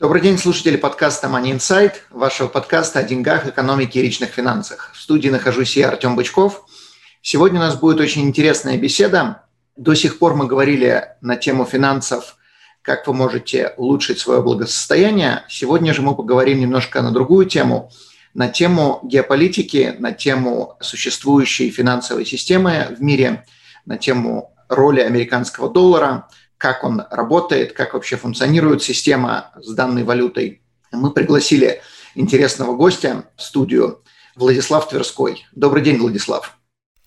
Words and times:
Добрый 0.00 0.22
день, 0.22 0.38
слушатели 0.38 0.76
подкаста 0.76 1.26
Money 1.26 1.56
Insight, 1.56 1.94
вашего 2.10 2.46
подкаста 2.46 3.00
о 3.00 3.02
деньгах, 3.02 3.48
экономике 3.48 3.98
и 3.98 4.02
личных 4.04 4.30
финансах. 4.30 4.92
В 4.94 5.00
студии 5.00 5.28
нахожусь 5.28 5.76
я, 5.76 5.88
Артем 5.88 6.14
Бычков. 6.14 6.64
Сегодня 7.20 7.58
у 7.58 7.64
нас 7.64 7.74
будет 7.74 7.98
очень 7.98 8.22
интересная 8.22 8.76
беседа. 8.78 9.42
До 9.74 9.94
сих 9.94 10.20
пор 10.20 10.36
мы 10.36 10.46
говорили 10.46 11.02
на 11.20 11.34
тему 11.34 11.64
финансов, 11.64 12.36
как 12.80 13.08
вы 13.08 13.12
можете 13.12 13.74
улучшить 13.76 14.20
свое 14.20 14.40
благосостояние. 14.40 15.42
Сегодня 15.48 15.92
же 15.92 16.02
мы 16.02 16.14
поговорим 16.14 16.60
немножко 16.60 17.02
на 17.02 17.10
другую 17.10 17.46
тему, 17.46 17.90
на 18.34 18.46
тему 18.46 19.00
геополитики, 19.02 19.96
на 19.98 20.12
тему 20.12 20.76
существующей 20.80 21.70
финансовой 21.70 22.24
системы 22.24 22.86
в 22.96 23.02
мире, 23.02 23.44
на 23.84 23.98
тему 23.98 24.54
роли 24.68 25.00
американского 25.00 25.68
доллара, 25.68 26.28
как 26.58 26.84
он 26.84 27.04
работает, 27.10 27.72
как 27.72 27.94
вообще 27.94 28.16
функционирует 28.16 28.82
система 28.82 29.52
с 29.56 29.72
данной 29.72 30.02
валютой. 30.02 30.62
Мы 30.92 31.12
пригласили 31.12 31.80
интересного 32.14 32.76
гостя 32.76 33.24
в 33.36 33.42
студию 33.42 34.02
Владислав 34.36 34.88
Тверской. 34.88 35.46
Добрый 35.52 35.82
день, 35.82 35.98
Владислав. 35.98 36.58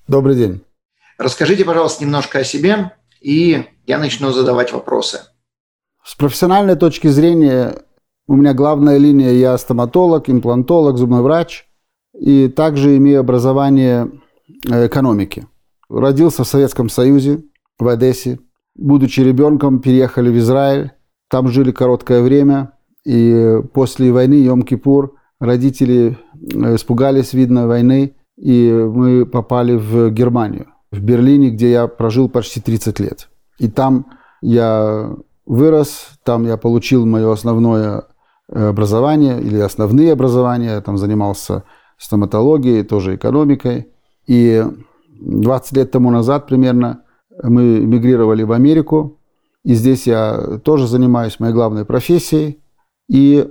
Добрый 0.07 0.35
день. 0.35 0.61
Расскажите, 1.17 1.65
пожалуйста, 1.65 2.03
немножко 2.03 2.39
о 2.39 2.43
себе, 2.43 2.93
и 3.19 3.65
я 3.85 3.99
начну 3.99 4.31
задавать 4.31 4.71
вопросы. 4.71 5.21
С 6.03 6.15
профессиональной 6.15 6.75
точки 6.75 7.07
зрения 7.07 7.75
у 8.27 8.35
меня 8.35 8.53
главная 8.53 8.97
линия, 8.97 9.31
я 9.31 9.57
стоматолог, 9.57 10.29
имплантолог, 10.29 10.97
зубной 10.97 11.21
врач, 11.21 11.65
и 12.13 12.47
также 12.47 12.97
имею 12.97 13.19
образование 13.19 14.09
э, 14.69 14.87
экономики. 14.87 15.47
Родился 15.89 16.43
в 16.43 16.47
Советском 16.47 16.89
Союзе, 16.89 17.43
в 17.77 17.87
Одессе, 17.87 18.39
будучи 18.75 19.21
ребенком, 19.21 19.79
переехали 19.79 20.29
в 20.29 20.37
Израиль. 20.37 20.91
Там 21.29 21.47
жили 21.47 21.71
короткое 21.71 22.21
время. 22.21 22.73
И 23.05 23.61
после 23.73 24.11
войны 24.11 24.35
Йом-Кипур 24.45 25.11
родители 25.39 26.17
э, 26.33 26.75
испугались, 26.75 27.33
видно, 27.33 27.67
войны. 27.67 28.15
И 28.37 28.71
мы 28.71 29.25
попали 29.25 29.75
в 29.75 30.09
Германию, 30.11 30.67
в 30.91 30.99
Берлине, 30.99 31.51
где 31.51 31.71
я 31.71 31.87
прожил 31.87 32.29
почти 32.29 32.59
30 32.59 32.99
лет. 32.99 33.29
И 33.59 33.67
там 33.67 34.07
я 34.41 35.15
вырос, 35.45 36.09
там 36.23 36.45
я 36.45 36.57
получил 36.57 37.05
мое 37.05 37.31
основное 37.31 38.03
э, 38.49 38.69
образование 38.69 39.41
или 39.41 39.59
основные 39.59 40.13
образования. 40.13 40.73
Я 40.73 40.81
там 40.81 40.97
занимался 40.97 41.63
стоматологией, 41.97 42.83
тоже 42.83 43.15
экономикой. 43.15 43.87
И 44.27 44.63
20 45.21 45.77
лет 45.77 45.91
тому 45.91 46.09
назад 46.09 46.47
примерно 46.47 47.03
мы 47.41 47.79
мигрировали 47.79 48.43
в 48.43 48.51
Америку, 48.51 49.19
и 49.63 49.73
здесь 49.73 50.07
я 50.07 50.59
тоже 50.63 50.87
занимаюсь 50.87 51.39
моей 51.39 51.53
главной 51.53 51.85
профессией. 51.85 52.59
И 53.09 53.47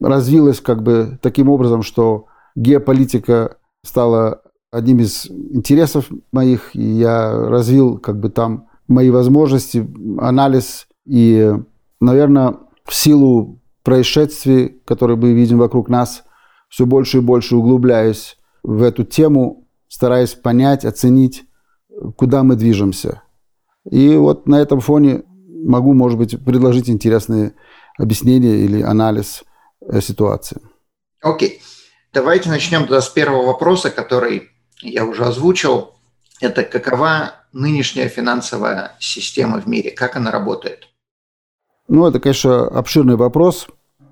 развилась 0.00 0.60
как 0.60 0.82
бы 0.82 1.18
таким 1.22 1.48
образом, 1.48 1.82
что 1.82 2.26
геополитика 2.56 3.58
стала 3.84 4.42
одним 4.70 5.00
из 5.00 5.26
интересов 5.26 6.10
моих, 6.32 6.74
и 6.74 6.82
я 6.82 7.32
развил 7.32 7.98
как 7.98 8.18
бы 8.18 8.30
там 8.30 8.68
мои 8.88 9.10
возможности, 9.10 9.86
анализ, 10.18 10.86
и, 11.04 11.54
наверное, 12.00 12.56
в 12.84 12.94
силу 12.94 13.60
происшествий, 13.82 14.80
которые 14.84 15.16
мы 15.16 15.32
видим 15.32 15.58
вокруг 15.58 15.88
нас, 15.88 16.24
все 16.68 16.86
больше 16.86 17.18
и 17.18 17.20
больше 17.20 17.56
углубляюсь 17.56 18.38
в 18.62 18.82
эту 18.82 19.04
тему, 19.04 19.68
стараясь 19.88 20.34
понять, 20.34 20.84
оценить, 20.84 21.44
куда 22.16 22.42
мы 22.42 22.56
движемся. 22.56 23.22
И 23.90 24.14
вот 24.16 24.46
на 24.46 24.60
этом 24.60 24.80
фоне 24.80 25.22
могу, 25.46 25.92
может 25.92 26.18
быть, 26.18 26.42
предложить 26.44 26.88
интересные 26.88 27.54
объяснения 27.98 28.56
или 28.56 28.82
анализ 28.82 29.44
э, 29.80 30.00
ситуации. 30.00 30.60
Окей. 31.20 31.58
Okay. 31.58 31.62
Давайте 32.12 32.50
начнем 32.50 32.82
тогда 32.82 33.00
с 33.00 33.08
первого 33.08 33.46
вопроса, 33.46 33.90
который 33.90 34.50
я 34.82 35.06
уже 35.06 35.24
озвучил. 35.24 35.92
Это 36.40 36.62
какова 36.62 37.32
нынешняя 37.54 38.08
финансовая 38.08 38.92
система 38.98 39.60
в 39.60 39.66
мире? 39.66 39.92
Как 39.92 40.16
она 40.16 40.30
работает? 40.30 40.88
Ну, 41.88 42.06
это, 42.06 42.20
конечно, 42.20 42.66
обширный 42.68 43.16
вопрос, 43.16 43.66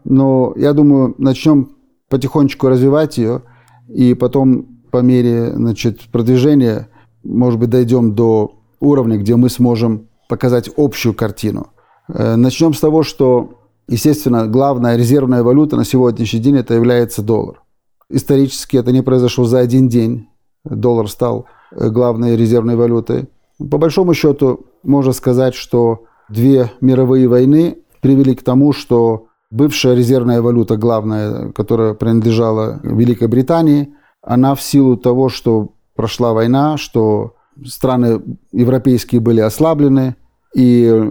но 0.04 0.54
я 0.56 0.72
думаю, 0.72 1.14
начнем 1.18 1.76
потихонечку 2.08 2.68
развивать 2.68 3.18
ее, 3.18 3.42
и 3.88 4.14
потом 4.14 4.80
по 4.90 4.98
мере 4.98 5.52
значит, 5.52 6.00
продвижения, 6.10 6.88
может 7.22 7.60
быть, 7.60 7.70
дойдем 7.70 8.14
до 8.14 8.59
уровня, 8.80 9.18
где 9.18 9.36
мы 9.36 9.48
сможем 9.48 10.08
показать 10.28 10.70
общую 10.76 11.14
картину. 11.14 11.68
Э, 12.08 12.36
начнем 12.36 12.74
с 12.74 12.80
того, 12.80 13.02
что, 13.02 13.60
естественно, 13.88 14.46
главная 14.46 14.96
резервная 14.96 15.42
валюта 15.42 15.76
на 15.76 15.84
сегодняшний 15.84 16.40
день 16.40 16.56
это 16.56 16.74
является 16.74 17.22
доллар. 17.22 17.62
Исторически 18.08 18.76
это 18.76 18.92
не 18.92 19.02
произошло 19.02 19.44
за 19.44 19.58
один 19.60 19.88
день. 19.88 20.28
Доллар 20.64 21.08
стал 21.08 21.46
э, 21.70 21.88
главной 21.90 22.36
резервной 22.36 22.76
валютой. 22.76 23.28
По 23.58 23.78
большому 23.78 24.14
счету, 24.14 24.66
можно 24.82 25.12
сказать, 25.12 25.54
что 25.54 26.04
две 26.28 26.70
мировые 26.80 27.28
войны 27.28 27.78
привели 28.00 28.34
к 28.34 28.42
тому, 28.42 28.72
что 28.72 29.26
бывшая 29.50 29.94
резервная 29.94 30.40
валюта, 30.40 30.76
главная, 30.76 31.52
которая 31.52 31.94
принадлежала 31.94 32.80
Великой 32.82 33.28
Британии, 33.28 33.94
она 34.22 34.54
в 34.54 34.62
силу 34.62 34.96
того, 34.96 35.28
что 35.28 35.70
прошла 35.94 36.32
война, 36.32 36.76
что 36.76 37.34
страны 37.66 38.22
европейские 38.52 39.20
были 39.20 39.40
ослаблены, 39.40 40.16
и 40.54 41.10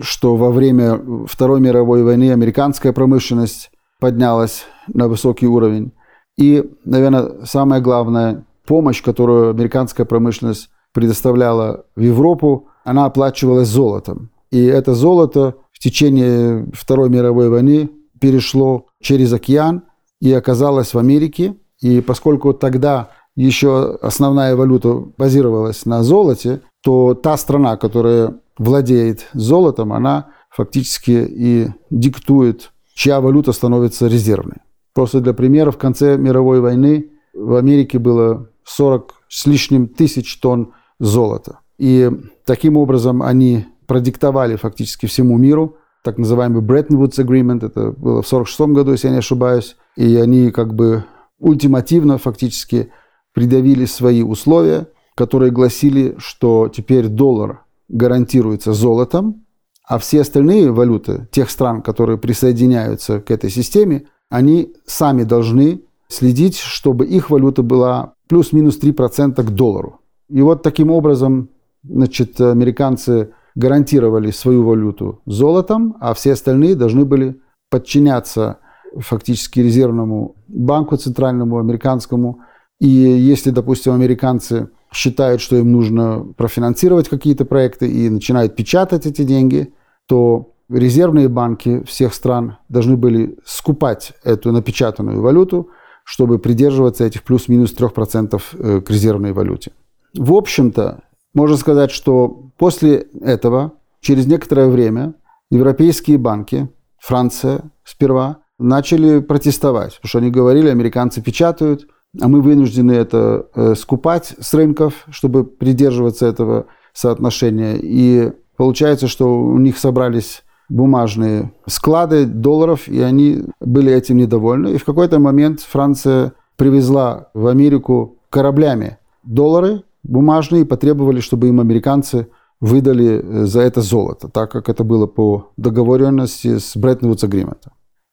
что 0.00 0.36
во 0.36 0.50
время 0.50 1.00
Второй 1.26 1.60
мировой 1.60 2.02
войны 2.02 2.32
американская 2.32 2.92
промышленность 2.92 3.70
поднялась 4.00 4.64
на 4.88 5.08
высокий 5.08 5.46
уровень. 5.46 5.92
И, 6.36 6.68
наверное, 6.84 7.44
самое 7.44 7.80
главное, 7.80 8.44
помощь, 8.66 9.02
которую 9.02 9.50
американская 9.50 10.04
промышленность 10.04 10.68
предоставляла 10.92 11.86
в 11.94 12.00
Европу, 12.00 12.68
она 12.84 13.06
оплачивалась 13.06 13.68
золотом. 13.68 14.30
И 14.50 14.62
это 14.64 14.94
золото 14.94 15.54
в 15.72 15.78
течение 15.78 16.66
Второй 16.72 17.08
мировой 17.08 17.48
войны 17.48 17.90
перешло 18.20 18.86
через 19.00 19.32
океан 19.32 19.82
и 20.20 20.32
оказалось 20.32 20.94
в 20.94 20.98
Америке. 20.98 21.56
И 21.80 22.00
поскольку 22.00 22.54
тогда 22.54 23.10
еще 23.36 23.98
основная 24.00 24.56
валюта 24.56 25.04
базировалась 25.16 25.86
на 25.86 26.02
золоте, 26.02 26.62
то 26.82 27.14
та 27.14 27.36
страна, 27.36 27.76
которая 27.76 28.34
владеет 28.58 29.28
золотом, 29.32 29.92
она 29.92 30.28
фактически 30.50 31.26
и 31.28 31.68
диктует, 31.90 32.70
чья 32.94 33.20
валюта 33.20 33.52
становится 33.52 34.06
резервной. 34.06 34.58
Просто 34.94 35.20
для 35.20 35.32
примера, 35.32 35.70
в 35.72 35.78
конце 35.78 36.16
мировой 36.16 36.60
войны 36.60 37.10
в 37.32 37.54
Америке 37.54 37.98
было 37.98 38.48
40 38.64 39.14
с 39.28 39.46
лишним 39.46 39.88
тысяч 39.88 40.38
тонн 40.38 40.72
золота. 41.00 41.58
И 41.78 42.08
таким 42.44 42.76
образом 42.76 43.22
они 43.22 43.66
продиктовали 43.86 44.54
фактически 44.54 45.06
всему 45.06 45.36
миру 45.36 45.76
так 46.04 46.18
называемый 46.18 46.62
Bretton 46.62 46.98
Woods 46.98 47.18
Agreement, 47.18 47.64
это 47.64 47.90
было 47.92 48.20
в 48.20 48.26
1946 48.26 48.60
году, 48.74 48.92
если 48.92 49.08
я 49.08 49.14
не 49.14 49.18
ошибаюсь, 49.20 49.74
и 49.96 50.16
они 50.16 50.50
как 50.50 50.74
бы 50.74 51.04
ультимативно 51.38 52.18
фактически 52.18 52.92
придавили 53.34 53.84
свои 53.84 54.22
условия, 54.22 54.88
которые 55.14 55.50
гласили, 55.50 56.14
что 56.18 56.70
теперь 56.74 57.08
доллар 57.08 57.64
гарантируется 57.88 58.72
золотом, 58.72 59.44
а 59.86 59.98
все 59.98 60.22
остальные 60.22 60.72
валюты 60.72 61.28
тех 61.30 61.50
стран, 61.50 61.82
которые 61.82 62.16
присоединяются 62.16 63.20
к 63.20 63.30
этой 63.30 63.50
системе, 63.50 64.06
они 64.30 64.72
сами 64.86 65.24
должны 65.24 65.82
следить, 66.08 66.56
чтобы 66.56 67.06
их 67.06 67.30
валюта 67.30 67.62
была 67.62 68.14
плюс-минус 68.28 68.78
3% 68.80 69.42
к 69.42 69.50
доллару. 69.50 70.00
И 70.30 70.40
вот 70.40 70.62
таким 70.62 70.90
образом 70.90 71.50
значит, 71.82 72.40
американцы 72.40 73.32
гарантировали 73.54 74.30
свою 74.30 74.64
валюту 74.64 75.20
золотом, 75.26 75.96
а 76.00 76.14
все 76.14 76.32
остальные 76.32 76.74
должны 76.74 77.04
были 77.04 77.40
подчиняться 77.70 78.58
фактически 78.98 79.60
резервному 79.60 80.36
банку 80.48 80.96
центральному 80.96 81.58
американскому 81.58 82.40
и 82.80 82.88
если, 82.88 83.50
допустим, 83.50 83.92
американцы 83.92 84.68
считают, 84.92 85.40
что 85.40 85.56
им 85.56 85.72
нужно 85.72 86.26
профинансировать 86.36 87.08
какие-то 87.08 87.44
проекты 87.44 87.90
и 87.90 88.08
начинают 88.08 88.56
печатать 88.56 89.06
эти 89.06 89.22
деньги, 89.22 89.72
то 90.06 90.54
резервные 90.68 91.28
банки 91.28 91.82
всех 91.84 92.14
стран 92.14 92.58
должны 92.68 92.96
были 92.96 93.36
скупать 93.44 94.12
эту 94.22 94.52
напечатанную 94.52 95.20
валюту, 95.20 95.70
чтобы 96.04 96.38
придерживаться 96.38 97.04
этих 97.04 97.22
плюс-минус 97.22 97.74
3% 97.74 98.42
э, 98.52 98.80
к 98.80 98.90
резервной 98.90 99.32
валюте. 99.32 99.72
В 100.14 100.34
общем-то, 100.34 101.02
можно 101.32 101.56
сказать, 101.56 101.90
что 101.90 102.50
после 102.58 103.06
этого, 103.20 103.72
через 104.00 104.26
некоторое 104.26 104.68
время, 104.68 105.14
европейские 105.50 106.18
банки, 106.18 106.68
Франция 106.98 107.62
сперва, 107.84 108.38
начали 108.58 109.20
протестовать, 109.20 109.96
потому 109.96 110.08
что 110.08 110.18
они 110.18 110.30
говорили, 110.30 110.68
американцы 110.68 111.20
печатают, 111.20 111.86
а 112.20 112.28
мы 112.28 112.40
вынуждены 112.40 112.92
это 112.92 113.46
э, 113.54 113.74
скупать 113.74 114.34
с 114.38 114.54
рынков, 114.54 115.06
чтобы 115.10 115.44
придерживаться 115.44 116.26
этого 116.26 116.66
соотношения. 116.92 117.76
И 117.80 118.32
получается, 118.56 119.08
что 119.08 119.38
у 119.40 119.58
них 119.58 119.78
собрались 119.78 120.44
бумажные 120.68 121.52
склады 121.66 122.24
долларов, 122.26 122.88
и 122.88 123.00
они 123.00 123.44
были 123.60 123.92
этим 123.92 124.16
недовольны. 124.16 124.74
И 124.74 124.78
в 124.78 124.84
какой-то 124.84 125.18
момент 125.18 125.60
Франция 125.60 126.32
привезла 126.56 127.28
в 127.34 127.46
Америку 127.46 128.18
кораблями 128.30 128.98
доллары 129.22 129.82
бумажные 130.02 130.62
и 130.62 130.66
потребовали, 130.66 131.20
чтобы 131.20 131.48
им 131.48 131.60
американцы 131.60 132.28
выдали 132.60 133.20
э, 133.22 133.44
за 133.46 133.62
это 133.62 133.80
золото, 133.80 134.28
так 134.28 134.50
как 134.50 134.68
это 134.68 134.84
было 134.84 135.06
по 135.06 135.50
договоренности 135.56 136.58
с 136.58 136.76
Бреттон-Вудс 136.76 137.24
Agreement. 137.24 137.60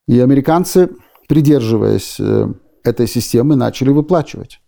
И 0.07 0.19
американцы, 0.19 0.89
придерживаясь 1.27 2.18
э, 2.19 2.47
этой 2.83 3.07
системы, 3.07 3.56
начали 3.56 3.89
выплачивать. 3.89 4.62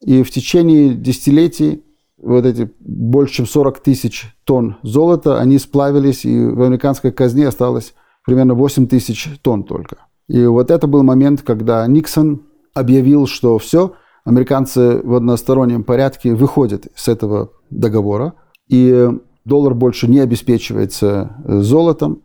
И 0.00 0.22
в 0.22 0.30
течение 0.30 0.94
десятилетий 0.94 1.82
вот 2.18 2.44
эти 2.44 2.70
больше 2.80 3.34
чем 3.34 3.46
40 3.46 3.80
тысяч 3.80 4.34
тонн 4.44 4.76
золота, 4.82 5.38
они 5.38 5.58
сплавились, 5.58 6.24
и 6.24 6.46
в 6.46 6.62
американской 6.62 7.12
казне 7.12 7.48
осталось 7.48 7.94
примерно 8.24 8.54
8 8.54 8.88
тысяч 8.88 9.28
тонн 9.42 9.64
только. 9.64 9.98
И 10.28 10.44
вот 10.46 10.70
это 10.70 10.86
был 10.86 11.02
момент, 11.02 11.42
когда 11.42 11.86
Никсон 11.86 12.42
объявил, 12.74 13.26
что 13.26 13.58
все, 13.58 13.94
американцы 14.24 15.00
в 15.02 15.14
одностороннем 15.14 15.84
порядке 15.84 16.34
выходят 16.34 16.88
с 16.94 17.08
этого 17.08 17.52
договора, 17.70 18.34
и 18.68 19.08
доллар 19.44 19.74
больше 19.74 20.08
не 20.08 20.18
обеспечивается 20.18 21.36
золотом. 21.44 22.22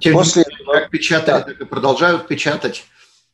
Тем 0.00 0.14
После... 0.14 0.44
как 0.44 0.90
печатали, 0.90 1.42
так 1.42 1.60
и 1.60 1.64
продолжают 1.64 2.28
печатать, 2.28 2.84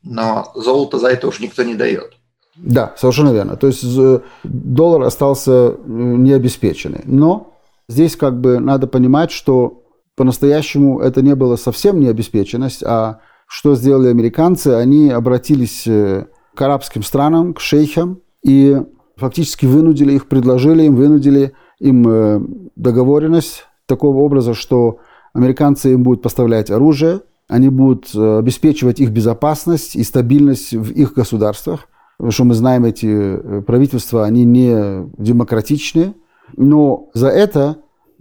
но 0.03 0.51
золото 0.55 0.99
за 0.99 1.09
это 1.09 1.29
уж 1.29 1.41
никто 1.41 1.63
не 1.63 1.75
дает. 1.75 2.13
Да, 2.57 2.95
совершенно 2.97 3.31
верно. 3.31 3.57
То 3.57 3.67
есть 3.67 3.85
э, 3.85 4.21
доллар 4.45 5.03
остался 5.03 5.53
э, 5.53 5.75
необеспеченный. 5.87 7.03
Но 7.05 7.55
здесь 7.89 8.17
как 8.17 8.41
бы 8.41 8.59
надо 8.59 8.87
понимать, 8.87 9.31
что 9.31 9.85
по-настоящему 10.17 11.01
это 11.01 11.23
не 11.23 11.35
было 11.35 11.57
совсем 11.57 11.99
необеспеченность, 11.99 12.83
а 12.83 13.21
что 13.47 13.75
сделали 13.75 14.09
американцы? 14.09 14.69
Они 14.69 15.11
обратились 15.11 15.87
э, 15.87 16.27
к 16.55 16.61
арабским 16.61 17.03
странам, 17.03 17.55
к 17.55 17.61
шейхам 17.61 18.21
и 18.45 18.83
фактически 19.17 19.65
вынудили 19.65 20.13
их, 20.15 20.29
предложили 20.29 20.85
им, 20.85 20.97
вынудили 20.97 21.53
им 21.79 22.71
договоренность 22.77 23.65
такого 23.87 24.19
образа, 24.19 24.55
что 24.55 24.99
американцы 25.33 25.93
им 25.93 26.03
будут 26.03 26.23
поставлять 26.23 26.71
оружие, 26.71 27.21
они 27.53 27.69
будут 27.69 28.15
обеспечивать 28.15 29.01
их 29.01 29.11
безопасность 29.11 29.97
и 29.97 30.03
стабильность 30.03 30.73
в 30.73 30.91
их 30.93 31.15
государствах, 31.15 31.89
Потому 32.23 32.33
что 32.33 32.45
мы 32.45 32.55
знаем, 32.55 32.85
эти 32.85 33.07
э, 33.07 33.63
правительства, 33.63 34.25
они 34.25 34.45
не 34.45 35.11
демократичные. 35.19 36.15
Но 36.57 37.11
за 37.15 37.27
это 37.27 37.79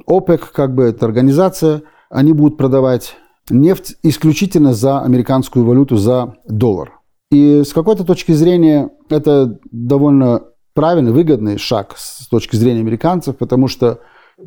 ОПЕК, 0.08 0.52
как 0.52 0.74
бы 0.74 0.86
эта 0.86 1.06
организация, 1.06 1.84
они 2.10 2.34
будут 2.34 2.58
продавать 2.58 3.16
нефть 3.52 3.98
исключительно 4.02 4.74
за 4.74 5.02
американскую 5.02 5.66
валюту, 5.66 5.98
за 5.98 6.34
доллар. 6.48 7.00
И 7.30 7.62
с 7.64 7.74
какой-то 7.74 8.04
точки 8.04 8.32
зрения 8.32 8.90
это 9.08 9.60
довольно 9.72 10.46
правильный, 10.74 11.12
выгодный 11.12 11.60
шаг 11.60 11.94
с 11.96 12.28
точки 12.28 12.56
зрения 12.56 12.80
американцев, 12.80 13.38
потому 13.38 13.68
что 13.68 14.00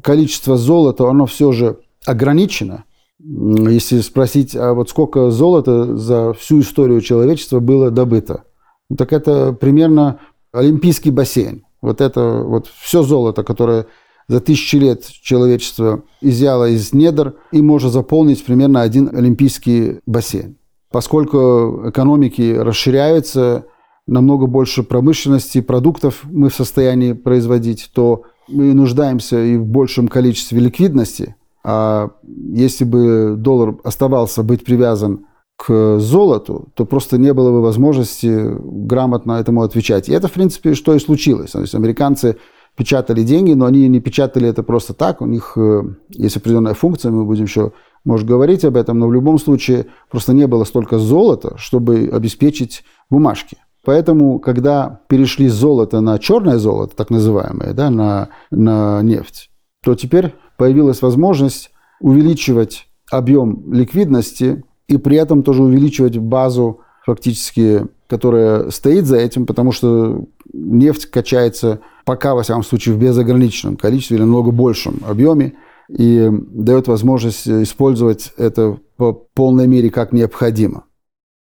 количество 0.02 0.56
золота, 0.56 1.08
оно 1.08 1.26
все 1.26 1.52
же 1.52 1.78
ограничено. 2.04 2.86
Если 3.26 4.00
спросить, 4.00 4.54
а 4.54 4.74
вот 4.74 4.90
сколько 4.90 5.30
золота 5.30 5.96
за 5.96 6.32
всю 6.34 6.60
историю 6.60 7.00
человечества 7.00 7.60
было 7.60 7.90
добыто– 7.90 8.44
так 8.96 9.12
это 9.12 9.52
примерно 9.52 10.20
олимпийский 10.52 11.10
бассейн. 11.10 11.64
Вот 11.80 12.00
это 12.00 12.42
вот 12.44 12.66
все 12.80 13.02
золото, 13.02 13.42
которое 13.42 13.86
за 14.28 14.40
тысячи 14.40 14.76
лет 14.76 15.04
человечество 15.06 16.02
изъяло 16.20 16.68
из 16.68 16.92
недр 16.92 17.34
и 17.52 17.60
может 17.60 17.92
заполнить 17.92 18.44
примерно 18.44 18.80
один 18.80 19.14
олимпийский 19.14 20.00
бассейн. 20.06 20.56
Поскольку 20.90 21.88
экономики 21.88 22.54
расширяются, 22.56 23.66
намного 24.06 24.46
больше 24.46 24.82
промышленности, 24.82 25.60
продуктов 25.60 26.20
мы 26.24 26.48
в 26.48 26.54
состоянии 26.54 27.12
производить, 27.12 27.90
то 27.92 28.22
мы 28.48 28.72
нуждаемся 28.74 29.42
и 29.42 29.56
в 29.56 29.66
большем 29.66 30.08
количестве 30.08 30.60
ликвидности. 30.60 31.36
А 31.64 32.10
если 32.52 32.84
бы 32.84 33.34
доллар 33.36 33.76
оставался 33.82 34.42
быть 34.42 34.64
привязан 34.64 35.26
к 35.56 35.98
золоту, 35.98 36.68
то 36.74 36.84
просто 36.84 37.16
не 37.16 37.32
было 37.32 37.50
бы 37.50 37.62
возможности 37.62 38.54
грамотно 38.60 39.32
этому 39.32 39.62
отвечать. 39.62 40.08
И 40.08 40.12
это, 40.12 40.28
в 40.28 40.32
принципе, 40.32 40.74
что 40.74 40.94
и 40.94 40.98
случилось. 40.98 41.52
То 41.52 41.60
есть 41.60 41.74
американцы 41.74 42.36
печатали 42.76 43.22
деньги, 43.22 43.52
но 43.52 43.66
они 43.66 43.88
не 43.88 44.00
печатали 44.00 44.48
это 44.48 44.62
просто 44.62 44.94
так. 44.94 45.22
У 45.22 45.26
них 45.26 45.54
э, 45.56 45.82
есть 46.10 46.36
определенная 46.36 46.74
функция, 46.74 47.12
мы 47.12 47.24
будем 47.24 47.44
еще, 47.44 47.72
может, 48.04 48.26
говорить 48.26 48.64
об 48.64 48.76
этом, 48.76 48.98
но 48.98 49.06
в 49.06 49.12
любом 49.12 49.38
случае 49.38 49.86
просто 50.10 50.32
не 50.32 50.46
было 50.46 50.64
столько 50.64 50.98
золота, 50.98 51.56
чтобы 51.56 52.10
обеспечить 52.12 52.84
бумажки. 53.08 53.56
Поэтому, 53.84 54.38
когда 54.38 55.00
перешли 55.08 55.48
с 55.48 55.54
золота 55.54 56.00
на 56.00 56.18
черное 56.18 56.58
золото, 56.58 56.96
так 56.96 57.10
называемое, 57.10 57.74
да, 57.74 57.90
на, 57.90 58.28
на 58.50 59.02
нефть, 59.02 59.50
то 59.84 59.94
теперь 59.94 60.34
появилась 60.56 61.02
возможность 61.02 61.70
увеличивать 62.00 62.88
объем 63.10 63.72
ликвидности 63.72 64.64
и 64.88 64.96
при 64.96 65.16
этом 65.16 65.42
тоже 65.42 65.62
увеличивать 65.62 66.18
базу 66.18 66.80
фактически, 67.04 67.86
которая 68.08 68.70
стоит 68.70 69.06
за 69.06 69.16
этим, 69.16 69.46
потому 69.46 69.72
что 69.72 70.24
нефть 70.52 71.06
качается 71.06 71.80
пока, 72.04 72.34
во 72.34 72.42
всяком 72.42 72.62
случае, 72.62 72.94
в 72.94 72.98
безограниченном 72.98 73.76
количестве 73.76 74.16
или 74.16 74.22
намного 74.22 74.50
большем 74.50 75.00
объеме 75.06 75.54
и 75.88 76.28
дает 76.30 76.88
возможность 76.88 77.46
использовать 77.46 78.32
это 78.36 78.78
по 78.96 79.12
полной 79.12 79.66
мере 79.66 79.90
как 79.90 80.12
необходимо. 80.12 80.84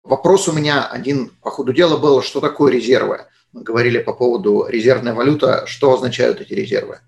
Вопрос 0.03 0.47
у 0.47 0.53
меня 0.53 0.85
один 0.85 1.31
по 1.41 1.49
ходу 1.49 1.73
дела 1.73 1.97
был, 1.97 2.21
что 2.21 2.39
такое 2.39 2.71
резервы? 2.71 3.21
Мы 3.51 3.63
говорили 3.63 3.97
по 3.97 4.13
поводу 4.13 4.65
резервной 4.67 5.13
валюты. 5.13 5.63
Что 5.65 5.93
означают 5.93 6.39
эти 6.39 6.53
резервы? 6.53 6.99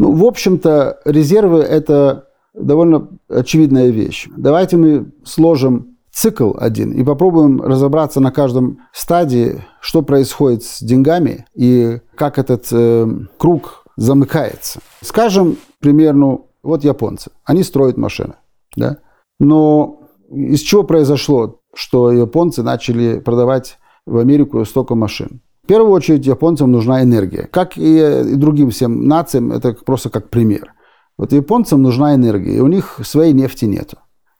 Ну, 0.00 0.14
в 0.14 0.24
общем-то, 0.24 1.00
резервы– 1.04 1.58
это 1.60 2.28
довольно 2.54 3.08
очевидная 3.28 3.90
вещь. 3.90 4.28
Давайте 4.34 4.78
мы 4.78 5.12
сложим 5.24 5.98
цикл 6.10 6.52
один 6.56 6.92
и 6.92 7.04
попробуем 7.04 7.60
разобраться 7.60 8.18
на 8.18 8.32
каждом 8.32 8.78
стадии, 8.94 9.62
что 9.82 10.00
происходит 10.00 10.64
с 10.64 10.80
деньгами 10.80 11.44
и 11.54 12.00
как 12.14 12.38
этот 12.38 12.68
э, 12.72 13.06
круг 13.36 13.84
замыкается. 13.98 14.80
Скажем, 15.02 15.58
примерно, 15.80 16.38
вот 16.62 16.82
японцы, 16.82 17.30
они 17.44 17.62
строят 17.62 17.98
машины, 17.98 18.36
да? 18.76 19.00
но 19.38 20.08
из 20.30 20.60
чего 20.60 20.82
произошло, 20.82 21.60
что 21.74 22.10
японцы 22.10 22.62
начали 22.62 23.18
продавать 23.18 23.76
в 24.06 24.16
Америку 24.16 24.64
столько 24.64 24.94
машин? 24.94 25.42
В 25.70 25.72
первую 25.72 25.92
очередь 25.92 26.26
японцам 26.26 26.72
нужна 26.72 27.02
энергия. 27.02 27.48
Как 27.50 27.76
и 27.76 28.34
другим 28.34 28.70
всем 28.70 29.06
нациям, 29.06 29.52
это 29.52 29.72
просто 29.72 30.10
как 30.10 30.28
пример– 30.28 30.74
вот 31.20 31.32
японцам 31.32 31.82
нужна 31.82 32.14
энергия, 32.14 32.56
и 32.56 32.60
у 32.60 32.66
них 32.66 32.98
своей 33.04 33.34
нефти 33.34 33.66
нет. 33.66 33.92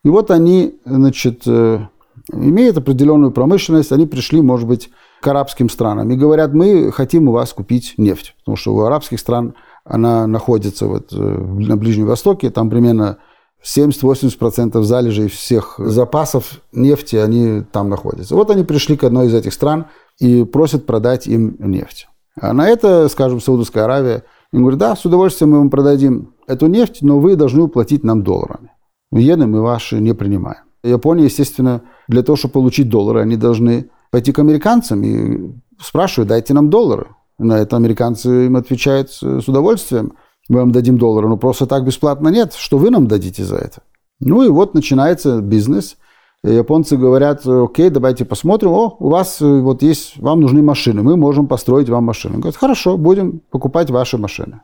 И 0.03 0.09
вот 0.09 0.31
они, 0.31 0.81
значит, 0.87 1.43
э, 1.47 1.81
имеют 2.33 2.79
определенную 2.79 3.33
промышленность, 3.33 3.93
они 3.93 4.07
пришли, 4.07 4.41
может 4.41 4.67
быть, 4.67 4.89
к 5.21 5.27
арабским 5.29 5.69
странам 5.69 6.11
и 6.11 6.17
говорят, 6.17 6.55
мы 6.55 6.91
хотим 6.91 7.29
у 7.29 7.33
вас 7.33 7.53
купить 7.53 7.93
нефть, 7.99 8.35
потому 8.39 8.57
что 8.57 8.75
у 8.75 8.81
арабских 8.81 9.21
стран 9.21 9.55
она 9.85 10.27
находится 10.27 10.87
вот 10.87 11.13
э, 11.13 11.17
на 11.17 11.77
Ближнем 11.77 12.07
Востоке, 12.07 12.49
там 12.49 12.71
примерно 12.71 13.19
70-80% 13.63 14.83
залежей 14.83 15.29
всех 15.29 15.75
запасов 15.77 16.63
нефти, 16.73 17.17
они 17.17 17.63
там 17.73 17.91
находятся. 17.91 18.35
Вот 18.35 18.51
они 18.51 18.65
пришли 18.65 18.97
к 18.97 19.05
одной 19.05 19.27
из 19.27 19.35
этих 19.35 19.53
стран 19.53 19.85
и 20.21 20.45
просят 20.45 20.87
продать 20.87 21.27
им 21.27 21.57
нефть. 21.59 22.09
А 22.41 22.53
на 22.53 22.69
это, 22.69 23.09
скажем, 23.09 23.41
Саудовская 23.41 23.85
Аравия 23.85 24.23
им 24.53 24.61
говорит, 24.61 24.79
да, 24.79 24.95
с 24.95 25.05
удовольствием 25.05 25.51
мы 25.51 25.59
вам 25.59 25.71
продадим 25.71 26.35
эту 26.47 26.67
нефть, 26.67 26.99
но 27.03 27.19
вы 27.19 27.37
должны 27.37 27.63
уплатить 27.63 28.05
нам 28.05 28.23
долларами. 28.23 28.73
Иены 29.13 29.47
мы 29.47 29.63
ваши 29.63 30.01
не 30.01 30.15
принимаем. 30.15 30.63
Япония, 30.83 31.25
естественно, 31.25 31.83
для 32.09 32.23
того, 32.23 32.37
чтобы 32.37 32.53
получить 32.53 32.89
доллары, 32.89 33.21
они 33.21 33.37
должны 33.37 33.91
пойти 34.11 34.33
к 34.33 34.39
американцам 34.39 35.03
и 35.03 35.53
спрашивать, 35.81 36.29
дайте 36.29 36.55
нам 36.55 36.71
доллары. 36.71 37.09
На 37.39 37.59
это 37.59 37.77
американцы 37.77 38.47
им 38.47 38.57
отвечают 38.57 39.11
с 39.11 39.49
удовольствием, 39.49 40.13
мы 40.49 40.61
вам 40.61 40.73
дадим 40.73 40.99
доллары, 40.99 41.29
но 41.29 41.37
просто 41.37 41.67
так 41.67 41.85
бесплатно 41.85 42.29
нет, 42.29 42.55
что 42.55 42.77
вы 42.77 42.91
нам 42.91 43.07
дадите 43.07 43.45
за 43.45 43.57
это? 43.57 43.83
Ну 44.19 44.43
и 44.43 44.49
вот 44.49 44.75
начинается 44.75 45.41
бизнес. 45.41 45.97
Японцы 46.43 46.97
говорят, 46.97 47.47
окей, 47.47 47.91
давайте 47.91 48.25
посмотрим, 48.25 48.71
о, 48.71 48.97
у 48.99 49.11
вас 49.11 49.43
э, 49.43 49.61
вот 49.61 49.83
есть, 49.83 50.17
вам 50.17 50.41
нужны 50.41 50.63
машины, 50.63 51.03
мы 51.03 51.17
можем 51.17 51.47
построить 51.47 51.91
вам 51.91 52.05
машины. 52.05 52.37
Говорят, 52.37 52.57
хорошо, 52.57 52.97
будем 52.97 53.41
покупать 53.51 53.91
ваши 53.91 54.17
машины. 54.17 54.63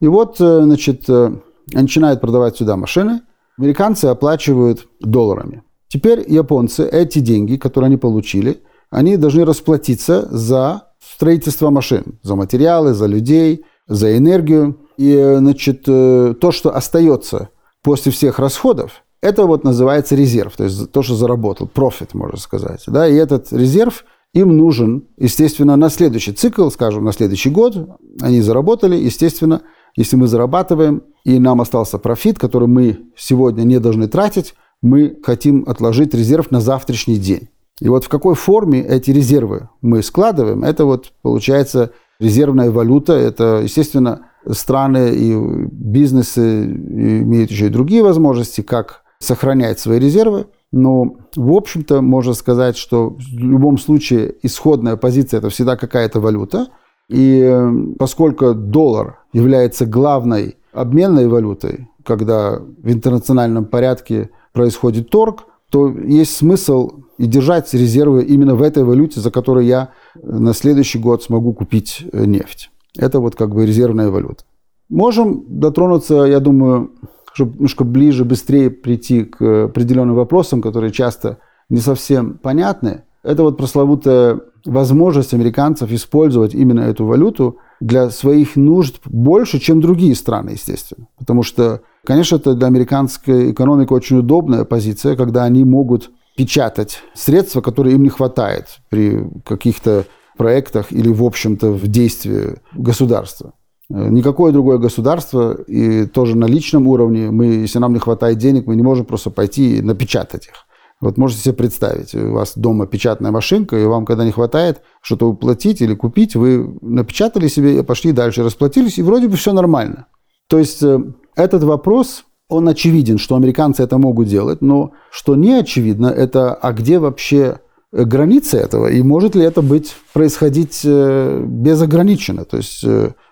И 0.00 0.08
вот, 0.08 0.40
э, 0.40 0.62
значит, 0.62 1.04
э, 1.08 1.32
начинают 1.74 2.22
продавать 2.22 2.56
сюда 2.56 2.76
машины, 2.76 3.20
американцы 3.58 4.06
оплачивают 4.06 4.88
долларами. 5.00 5.62
Теперь 5.88 6.24
японцы 6.26 6.88
эти 6.88 7.18
деньги, 7.18 7.56
которые 7.56 7.88
они 7.88 7.98
получили, 7.98 8.62
они 8.90 9.18
должны 9.18 9.44
расплатиться 9.44 10.26
за 10.30 10.84
строительство 10.98 11.68
машин, 11.68 12.18
за 12.22 12.36
материалы, 12.36 12.94
за 12.94 13.04
людей, 13.04 13.66
за 13.86 14.16
энергию. 14.16 14.78
И, 14.96 15.34
значит, 15.36 15.84
то, 15.84 16.52
что 16.52 16.74
остается 16.74 17.50
после 17.82 18.12
всех 18.12 18.38
расходов, 18.38 19.02
это 19.20 19.46
вот 19.46 19.64
называется 19.64 20.14
резерв, 20.14 20.56
то 20.56 20.64
есть 20.64 20.90
то, 20.92 21.02
что 21.02 21.14
заработал, 21.14 21.66
профит, 21.66 22.14
можно 22.14 22.38
сказать. 22.38 22.84
Да? 22.86 23.08
И 23.08 23.14
этот 23.14 23.52
резерв 23.52 24.04
им 24.34 24.56
нужен, 24.56 25.08
естественно, 25.16 25.76
на 25.76 25.90
следующий 25.90 26.32
цикл, 26.32 26.68
скажем, 26.70 27.04
на 27.04 27.12
следующий 27.12 27.50
год. 27.50 27.98
Они 28.20 28.40
заработали, 28.40 28.96
естественно, 28.96 29.62
если 29.96 30.16
мы 30.16 30.28
зарабатываем, 30.28 31.02
и 31.24 31.38
нам 31.38 31.60
остался 31.60 31.98
профит, 31.98 32.38
который 32.38 32.68
мы 32.68 32.98
сегодня 33.16 33.62
не 33.62 33.80
должны 33.80 34.06
тратить, 34.06 34.54
мы 34.82 35.16
хотим 35.24 35.64
отложить 35.66 36.14
резерв 36.14 36.50
на 36.50 36.60
завтрашний 36.60 37.16
день. 37.16 37.48
И 37.80 37.88
вот 37.88 38.04
в 38.04 38.08
какой 38.08 38.34
форме 38.34 38.80
эти 38.80 39.10
резервы 39.10 39.68
мы 39.80 40.02
складываем, 40.02 40.62
это 40.62 40.84
вот 40.84 41.12
получается 41.22 41.92
резервная 42.20 42.70
валюта, 42.70 43.14
это, 43.14 43.60
естественно, 43.62 44.26
страны 44.50 45.10
и 45.14 45.34
бизнесы 45.70 46.64
имеют 46.64 47.50
еще 47.50 47.66
и 47.66 47.70
другие 47.70 48.02
возможности, 48.02 48.60
как 48.60 49.02
сохранять 49.20 49.78
свои 49.78 49.98
резервы. 49.98 50.46
Но, 50.70 51.16
в 51.34 51.52
общем-то, 51.52 52.02
можно 52.02 52.34
сказать, 52.34 52.76
что 52.76 53.10
в 53.10 53.38
любом 53.38 53.78
случае 53.78 54.34
исходная 54.42 54.96
позиция– 54.96 55.38
это 55.38 55.48
всегда 55.50 55.76
какая-то 55.76 56.20
валюта. 56.20 56.68
И 57.08 57.40
э, 57.40 57.70
поскольку 57.98 58.54
доллар 58.54 59.20
является 59.32 59.86
главной 59.86 60.56
обменной 60.72 61.26
валютой, 61.26 61.88
когда 62.04 62.58
в 62.58 62.90
интернациональном 62.90 63.64
порядке 63.64 64.30
происходит 64.52 65.08
торг, 65.08 65.46
то 65.70 65.88
есть 65.88 66.36
смысл 66.36 67.00
и 67.18 67.26
держать 67.26 67.72
резервы 67.74 68.24
именно 68.24 68.54
в 68.54 68.62
этой 68.62 68.84
валюте, 68.84 69.20
за 69.20 69.30
которую 69.30 69.66
я 69.66 69.90
на 70.14 70.54
следующий 70.54 70.98
год 70.98 71.22
смогу 71.22 71.52
купить 71.52 72.04
э, 72.12 72.24
нефть. 72.24 72.70
Это 72.96 73.20
вот 73.20 73.36
как 73.36 73.54
бы 73.54 73.66
резервная 73.66 74.10
валюта. 74.10 74.44
Можем 74.88 75.44
дотронуться, 75.48 76.24
я 76.24 76.40
думаю, 76.40 76.92
чтобы 77.34 77.54
немножко 77.54 77.84
ближе, 77.84 78.24
быстрее 78.24 78.70
прийти 78.70 79.24
к 79.24 79.64
определенным 79.64 80.16
вопросам, 80.16 80.62
которые 80.62 80.92
часто 80.92 81.38
не 81.68 81.78
совсем 81.78 82.38
понятны. 82.38 83.02
Это 83.22 83.42
вот 83.42 83.56
пресловутая 83.56 84.40
возможность 84.64 85.34
американцев 85.34 85.90
использовать 85.92 86.54
именно 86.54 86.80
эту 86.80 87.04
валюту 87.04 87.58
для 87.80 88.10
своих 88.10 88.56
нужд 88.56 89.00
больше, 89.04 89.58
чем 89.58 89.80
другие 89.80 90.14
страны, 90.14 90.50
естественно. 90.50 91.06
Потому 91.18 91.42
что, 91.42 91.82
конечно, 92.04 92.36
это 92.36 92.54
для 92.54 92.66
американской 92.66 93.52
экономики 93.52 93.92
очень 93.92 94.18
удобная 94.18 94.64
позиция, 94.64 95.16
когда 95.16 95.44
они 95.44 95.64
могут 95.64 96.10
печатать 96.36 97.02
средства, 97.14 97.60
которые 97.60 97.96
им 97.96 98.02
не 98.02 98.08
хватает 98.08 98.78
при 98.88 99.28
каких-то 99.44 100.04
проектах 100.36 100.92
или, 100.92 101.08
в 101.08 101.24
общем-то, 101.24 101.72
в 101.72 101.86
действии 101.88 102.56
государства. 102.74 103.52
Э, 103.90 104.08
никакое 104.08 104.52
другое 104.52 104.78
государство, 104.78 105.54
и 105.66 106.06
тоже 106.06 106.36
на 106.36 106.44
личном 106.44 106.86
уровне, 106.86 107.30
мы, 107.30 107.46
если 107.46 107.78
нам 107.78 107.94
не 107.94 107.98
хватает 107.98 108.38
денег, 108.38 108.66
мы 108.66 108.76
не 108.76 108.82
можем 108.82 109.06
просто 109.06 109.30
пойти 109.30 109.78
и 109.78 109.82
напечатать 109.82 110.46
их. 110.46 110.54
Вот 111.00 111.16
можете 111.16 111.42
себе 111.42 111.54
представить, 111.54 112.14
у 112.14 112.32
вас 112.32 112.52
дома 112.56 112.86
печатная 112.86 113.30
машинка, 113.30 113.78
и 113.78 113.86
вам, 113.86 114.04
когда 114.04 114.24
не 114.24 114.32
хватает 114.32 114.82
что-то 115.00 115.28
уплатить 115.28 115.80
или 115.80 115.94
купить, 115.94 116.34
вы 116.34 116.76
напечатали 116.82 117.46
себе, 117.46 117.82
пошли 117.84 118.12
дальше, 118.12 118.42
расплатились, 118.42 118.98
и 118.98 119.02
вроде 119.02 119.28
бы 119.28 119.36
все 119.36 119.52
нормально. 119.52 120.06
То 120.48 120.58
есть 120.58 120.82
э, 120.82 120.98
этот 121.36 121.62
вопрос, 121.62 122.24
он 122.48 122.68
очевиден, 122.68 123.18
что 123.18 123.36
американцы 123.36 123.82
это 123.82 123.96
могут 123.96 124.28
делать, 124.28 124.60
но 124.60 124.92
что 125.10 125.34
не 125.34 125.54
очевидно, 125.54 126.08
это 126.08 126.52
а 126.52 126.72
где 126.72 126.98
вообще 126.98 127.60
границы 127.92 128.58
этого, 128.58 128.88
и 128.88 129.02
может 129.02 129.34
ли 129.34 129.42
это 129.42 129.62
быть 129.62 129.94
происходить 130.12 130.82
э, 130.84 131.42
безограниченно, 131.46 132.44
то 132.44 132.56
есть 132.56 132.84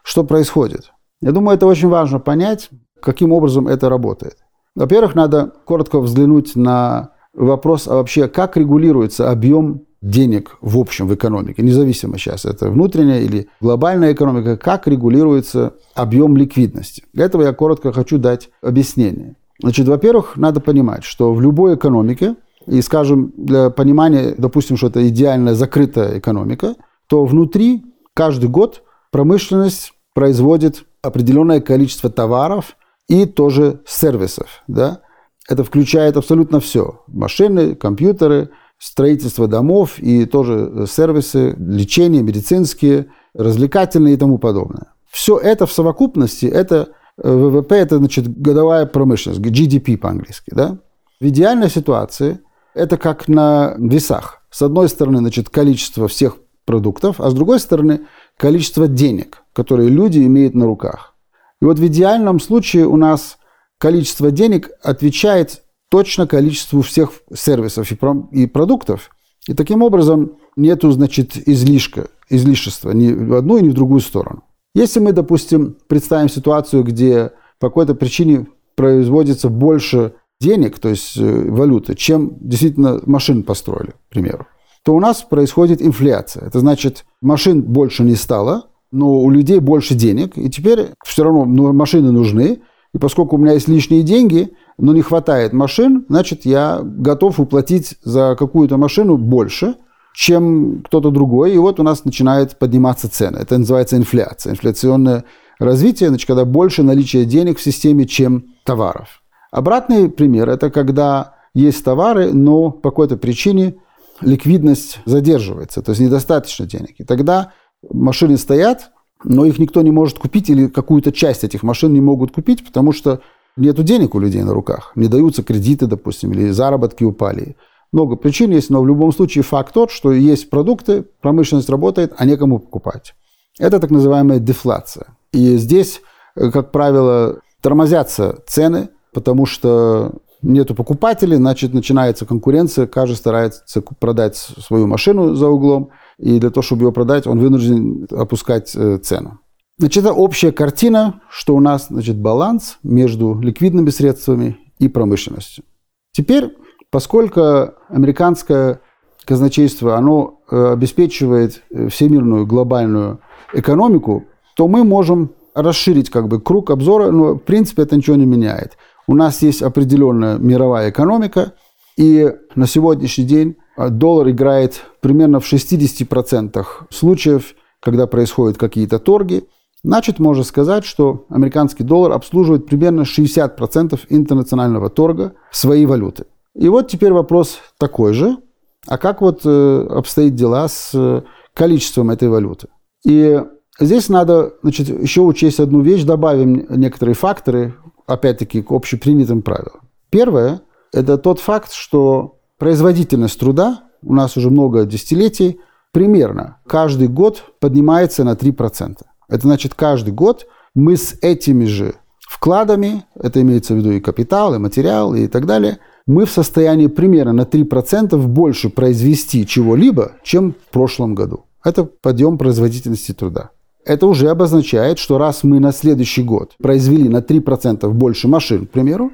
что 0.03 0.25
происходит. 0.25 0.93
Я 1.21 1.33
думаю, 1.33 1.57
это 1.57 1.67
очень 1.67 1.89
важно 1.89 2.19
понять, 2.19 2.71
каким 3.01 3.33
образом 3.33 3.69
это 3.69 3.89
работает. 3.89 4.37
Во-первых, 4.75 5.15
надо 5.15 5.53
коротко 5.65 6.01
взглянуть 6.01 6.57
на 6.57 7.11
вопрос, 7.33 7.89
а 7.89 7.95
вообще 7.95 8.29
как 8.29 8.57
регулируется 8.57 9.31
объем 9.31 9.83
денег 10.03 10.59
в 10.61 10.79
общем 10.79 11.09
в 11.09 11.15
экономике, 11.15 11.63
независимо 11.63 12.19
сейчас, 12.19 12.45
это 12.45 12.71
внутренняя 12.71 13.21
или 13.21 13.49
глобальная 13.61 14.13
экономика, 14.13 14.57
как 14.57 14.87
регулируется 14.87 15.75
объем 15.95 16.37
ликвидности. 16.37 17.05
Для 17.13 17.25
этого 17.25 17.43
я 17.43 17.53
коротко 17.53 17.93
хочу 17.93 18.19
дать 18.19 18.51
объяснение. 18.63 19.37
Значит, 19.61 19.89
во-первых, 19.89 20.37
надо 20.37 20.61
понимать, 20.61 21.03
что 21.03 21.33
в 21.33 21.41
любой 21.41 21.77
экономике, 21.77 22.37
и, 22.67 22.83
скажем, 22.83 23.33
для 23.37 23.71
понимания, 23.71 24.35
допустим, 24.37 24.77
что 24.77 24.89
это 24.89 25.07
идеальная 25.09 25.55
закрытая 25.55 26.19
экономика, 26.19 26.75
то 27.07 27.25
внутри 27.25 27.85
каждый 28.15 28.49
год 28.49 28.83
промышленность 29.11 29.93
производит 30.15 30.85
определенное 31.03 31.61
количество 31.61 32.11
товаров 32.11 32.77
и 33.09 33.27
тоже 33.27 33.81
сервисов. 33.87 34.63
Да? 34.67 35.01
Это 35.49 35.63
включает 35.63 36.17
абсолютно 36.17 36.59
все. 36.61 37.03
Машины, 37.07 37.75
компьютеры, 37.75 38.51
строительство 38.79 39.47
домов 39.47 39.99
и 39.99 40.25
тоже 40.25 40.87
сервисы, 40.89 41.55
лечение, 41.59 42.23
медицинские, 42.23 43.07
развлекательные 43.35 44.15
и 44.15 44.17
тому 44.17 44.39
подобное. 44.39 44.93
Все 45.11 45.39
это 45.39 45.67
в 45.67 45.73
совокупности, 45.73 46.47
это 46.47 46.89
э, 47.23 47.31
ВВП, 47.31 47.77
это 47.77 47.99
значит 47.99 48.29
годовая 48.41 48.87
промышленность, 48.87 49.41
GDP 49.41 49.97
по-английски. 49.97 50.53
Да? 50.55 50.79
В 51.21 51.29
идеальной 51.29 51.71
ситуации 51.71 52.41
это 52.77 52.99
как 52.99 53.27
на 53.27 53.75
весах. 53.79 54.43
С 54.51 54.63
одной 54.63 54.89
стороны, 54.89 55.19
значит, 55.19 55.49
количество 55.49 56.09
всех 56.09 56.37
продуктов, 56.65 57.21
а 57.21 57.31
с 57.31 57.35
другой 57.35 57.59
стороны, 57.59 58.07
количество 58.37 58.87
денег, 58.87 59.43
которые 59.53 59.89
люди 59.89 60.19
имеют 60.19 60.55
на 60.55 60.67
руках. 60.67 61.15
И 61.61 61.65
вот 61.65 61.79
в 61.79 61.87
идеальном 61.87 62.39
случае 62.39 62.87
у 62.87 62.97
нас 62.97 63.39
количество 63.79 64.31
денег 64.31 64.71
отвечает 64.83 65.63
точно 65.91 66.27
количеству 66.27 66.83
всех 66.83 67.13
сервисов 67.35 67.91
и 68.33 68.47
продуктов. 68.47 69.11
И 69.49 69.55
таким 69.55 69.83
образом 69.83 70.33
нету, 70.57 70.91
значит, 70.91 71.37
излишка, 71.49 72.09
излишества 72.29 72.91
ни 72.91 73.13
в 73.13 73.35
одну, 73.35 73.59
ни 73.59 73.69
в 73.69 73.75
другую 73.75 74.01
сторону. 74.01 74.43
Если 74.75 75.01
мы, 75.01 75.13
допустим, 75.13 75.77
представим 75.87 76.29
ситуацию, 76.29 76.83
где 76.85 77.31
по 77.59 77.69
какой-то 77.69 77.95
причине 77.95 78.47
производится 78.75 79.49
больше 79.49 80.15
денег, 80.41 80.79
то 80.79 80.89
есть 80.89 81.17
э, 81.17 81.51
валюты, 81.51 81.95
чем 81.95 82.37
действительно 82.41 83.01
машин 83.07 83.43
построили, 83.43 83.91
к 83.91 84.11
примеру, 84.11 84.47
то 84.85 84.95
у 84.95 85.01
нас 85.01 85.23
происходит 85.23 85.83
инфляция. 85.83 86.47
Это 86.47 86.61
значит, 86.61 87.05
машин 87.21 87.63
больше 87.63 88.05
не 88.05 88.15
стало, 88.15 88.67
но 88.93 89.21
у 89.21 89.31
людей 89.31 89.59
больше 89.59 89.95
денег, 89.95 90.37
и 90.37 90.49
теперь 90.49 90.91
все 91.05 91.25
равно 91.25 91.45
ну, 91.45 91.73
машины 91.73 92.13
нужны, 92.13 92.61
и 92.95 92.99
поскольку 92.99 93.37
у 93.37 93.39
меня 93.39 93.53
есть 93.53 93.69
лишние 93.69 94.03
деньги, 94.03 94.53
но 94.79 94.93
не 94.93 95.03
хватает 95.03 95.53
машин, 95.53 96.07
значит, 96.09 96.45
я 96.45 96.81
готов 96.83 97.41
уплатить 97.41 97.97
за 98.03 98.37
какую-то 98.39 98.77
машину 98.77 99.17
больше, 99.17 99.75
чем 100.15 100.83
кто-то 100.83 101.11
другой, 101.11 101.55
и 101.55 101.59
вот 101.59 101.79
у 101.79 101.83
нас 101.83 102.05
начинает 102.05 102.59
подниматься 102.59 103.11
цены. 103.11 103.39
Это 103.39 103.59
называется 103.59 103.97
инфляция, 103.97 104.53
инфляционное 104.53 105.25
развитие, 105.59 106.09
значит, 106.09 106.27
когда 106.27 106.45
больше 106.45 106.83
наличия 106.83 107.25
денег 107.25 107.59
в 107.59 107.63
системе, 107.63 108.07
чем 108.07 108.45
товаров. 108.65 109.23
Обратный 109.57 110.11
пример– 110.11 110.49
это 110.51 110.69
когда 110.69 111.37
есть 111.55 111.83
товары, 111.83 112.35
но 112.35 112.71
по 112.71 112.91
какой-то 112.91 113.17
причине 113.17 113.77
ликвидность 114.21 114.99
задерживается, 115.07 115.81
то 115.81 115.93
есть 115.93 116.03
недостаточно 116.03 116.67
денег. 116.67 116.97
И 116.99 117.05
тогда 117.05 117.53
машины 117.91 118.37
стоят, 118.37 118.91
но 119.25 119.47
их 119.47 119.59
никто 119.59 119.81
не 119.81 119.91
может 119.91 120.19
купить, 120.19 120.51
или 120.51 120.67
какую-то 120.67 121.11
часть 121.11 121.43
этих 121.43 121.63
машин 121.63 121.95
не 121.95 122.03
могут 122.03 122.33
купить, 122.33 122.67
потому 122.67 122.93
что 122.93 123.23
нет 123.57 123.83
денег 123.83 124.15
у 124.15 124.21
людей 124.21 124.43
на 124.43 124.53
руках. 124.53 124.93
Не 124.95 125.09
даются 125.09 125.43
кредиты, 125.43 125.87
допустим, 125.87 126.33
или 126.33 126.51
заработки 126.51 127.05
упали. 127.05 127.57
Много 127.93 128.17
причин 128.17 128.51
есть, 128.51 128.69
но 128.69 128.83
в 128.83 128.87
любом 128.87 129.11
случае 129.11 129.43
факт 129.43 129.73
тот, 129.73 129.91
что 129.91 130.13
есть 130.13 130.51
продукты, 130.51 131.03
промышленность 131.23 131.71
работает, 131.71 132.13
а 132.19 132.27
некому 132.27 132.59
покупать. 132.59 133.15
Это 133.59 133.81
так 133.81 133.91
называемая 133.91 134.39
дефляция. 134.39 135.17
И 135.33 135.57
здесь, 135.57 136.03
э, 136.35 136.51
как 136.51 136.73
правило, 136.73 137.41
тормозятся 137.63 138.41
цены, 138.47 138.91
потому 139.17 139.47
что 139.47 140.13
нету 140.43 140.75
покупателей, 140.75 141.39
значит, 141.39 141.73
начинается 141.73 142.27
конкуренция, 142.27 142.87
каждый 142.87 143.15
старается 143.15 143.81
продать 143.99 144.37
свою 144.37 144.87
машину 144.87 145.35
за 145.35 145.49
углом, 145.49 145.89
и 146.19 146.39
для 146.39 146.51
того, 146.51 146.61
чтобы 146.61 146.85
ее 146.85 146.93
продать, 146.93 147.27
он 147.27 147.39
вынужден 147.39 148.07
опускать 148.11 148.77
э, 148.77 148.99
цену. 148.99 149.39
Значит, 149.79 150.05
это 150.05 150.13
общая 150.13 150.53
картина, 150.53 151.23
что 151.31 151.57
у 151.57 151.61
нас 151.61 151.87
значит, 151.89 152.19
баланс 152.19 152.77
между 152.83 153.41
ликвидными 153.41 153.89
средствами 153.89 154.59
и 154.79 154.89
промышленностью. 154.89 155.65
Теперь, 156.13 156.55
поскольку 156.91 157.71
американское 157.89 158.81
казначейство, 159.25 159.97
оно 159.97 160.41
э, 160.51 160.73
обеспечивает 160.75 161.63
э, 161.71 161.89
всемирную 161.89 162.47
глобальную 162.47 163.21
экономику, 163.55 164.25
то 164.57 164.69
мы 164.69 164.85
можем 164.85 165.31
расширить 165.55 166.11
как 166.11 166.29
бы 166.29 166.39
круг 166.39 166.71
обзора, 166.71 167.11
но 167.11 167.33
в 167.33 167.39
принципе 167.39 167.83
это 167.83 167.97
ничего 167.97 168.17
не 168.17 168.27
меняет. 168.27 168.77
У 169.07 169.15
нас 169.15 169.43
есть 169.43 169.63
определенная 169.63 170.39
мировая 170.39 170.91
экономика, 170.91 171.53
и 171.97 172.33
на 172.55 172.67
сегодняшний 172.67 173.25
день 173.25 173.57
э, 173.77 173.89
доллар 173.89 174.31
играет 174.31 174.85
примерно 175.01 175.41
в 175.41 175.51
60% 175.51 176.65
случаев, 176.91 177.55
когда 177.81 178.07
происходят 178.07 178.59
какие-то 178.59 178.99
торги. 178.99 179.45
Значит, 179.83 180.19
можно 180.19 180.43
сказать, 180.43 180.85
что 180.85 181.27
американский 181.31 181.85
доллар 181.85 182.13
обслуживает 182.13 182.67
примерно 182.67 183.03
60% 183.03 184.01
интернационального 184.09 184.91
торга 184.91 185.35
своей 185.53 185.87
валюты. 185.87 186.25
И 186.55 186.69
вот 186.69 186.89
теперь 186.89 187.13
вопрос 187.13 187.59
такой 187.79 188.13
же. 188.13 188.39
А 188.87 188.99
как 188.99 189.21
вот 189.21 189.43
э, 189.45 189.87
обстоит 189.91 190.35
дела 190.35 190.69
с 190.69 190.91
э, 190.95 191.23
количеством 191.55 192.11
этой 192.11 192.29
валюты? 192.29 192.69
И 193.05 193.41
здесь 193.79 194.09
надо 194.09 194.55
значит, 194.63 194.89
еще 194.89 195.21
учесть 195.23 195.61
одну 195.61 195.81
вещь, 195.81 196.03
добавим 196.03 196.67
некоторые 196.71 197.15
факторы, 197.15 197.75
опять-таки, 198.07 198.63
к 198.63 198.73
общепринятым 198.73 199.43
правилам. 199.43 199.81
Первое– 200.11 200.63
это 200.93 201.19
тот 201.19 201.41
факт, 201.41 201.73
что 201.73 202.39
производительность 202.59 203.39
труда 203.39 203.85
у 204.03 204.15
нас 204.15 204.37
уже 204.37 204.51
много 204.51 204.85
десятилетий 204.85 205.61
примерно 205.93 206.59
каждый 206.67 207.09
год 207.09 207.43
поднимается 207.61 208.25
на 208.25 208.35
3%. 208.35 208.99
Это 209.29 209.43
значит, 209.43 209.75
каждый 209.75 210.13
год 210.13 210.47
мы 210.75 210.97
с 210.97 211.17
этими 211.23 211.65
же 211.65 211.95
вкладами, 212.21 213.05
это 213.15 213.41
имеется 213.41 213.75
в 213.75 213.79
виду 213.79 213.93
и 213.93 214.01
капитал, 214.01 214.55
и 214.55 214.59
материал, 214.59 215.15
и 215.15 215.27
так 215.27 215.47
далее, 215.47 215.79
мы 216.07 216.25
в 216.25 216.31
состоянии 216.31 216.87
примерно 216.87 217.33
на 217.33 217.43
3% 217.43 218.17
больше 218.27 218.69
произвести 218.69 219.47
чего-либо, 219.47 220.13
чем 220.23 220.53
в 220.53 220.73
прошлом 220.73 221.15
году. 221.15 221.47
Это 221.65 221.85
подъем 221.85 222.39
производительности 222.39 223.13
труда. 223.13 223.51
Это 223.87 224.09
уже 224.09 224.29
обозначает, 224.29 224.99
что 224.99 225.17
раз 225.17 225.45
мы 225.45 225.61
на 225.61 225.73
следующий 225.73 226.25
год 226.25 226.57
произвели 226.59 227.09
на 227.09 227.19
3% 227.19 227.89
больше 227.91 228.27
машин, 228.27 228.67
к 228.67 228.71
примеру, 228.71 229.13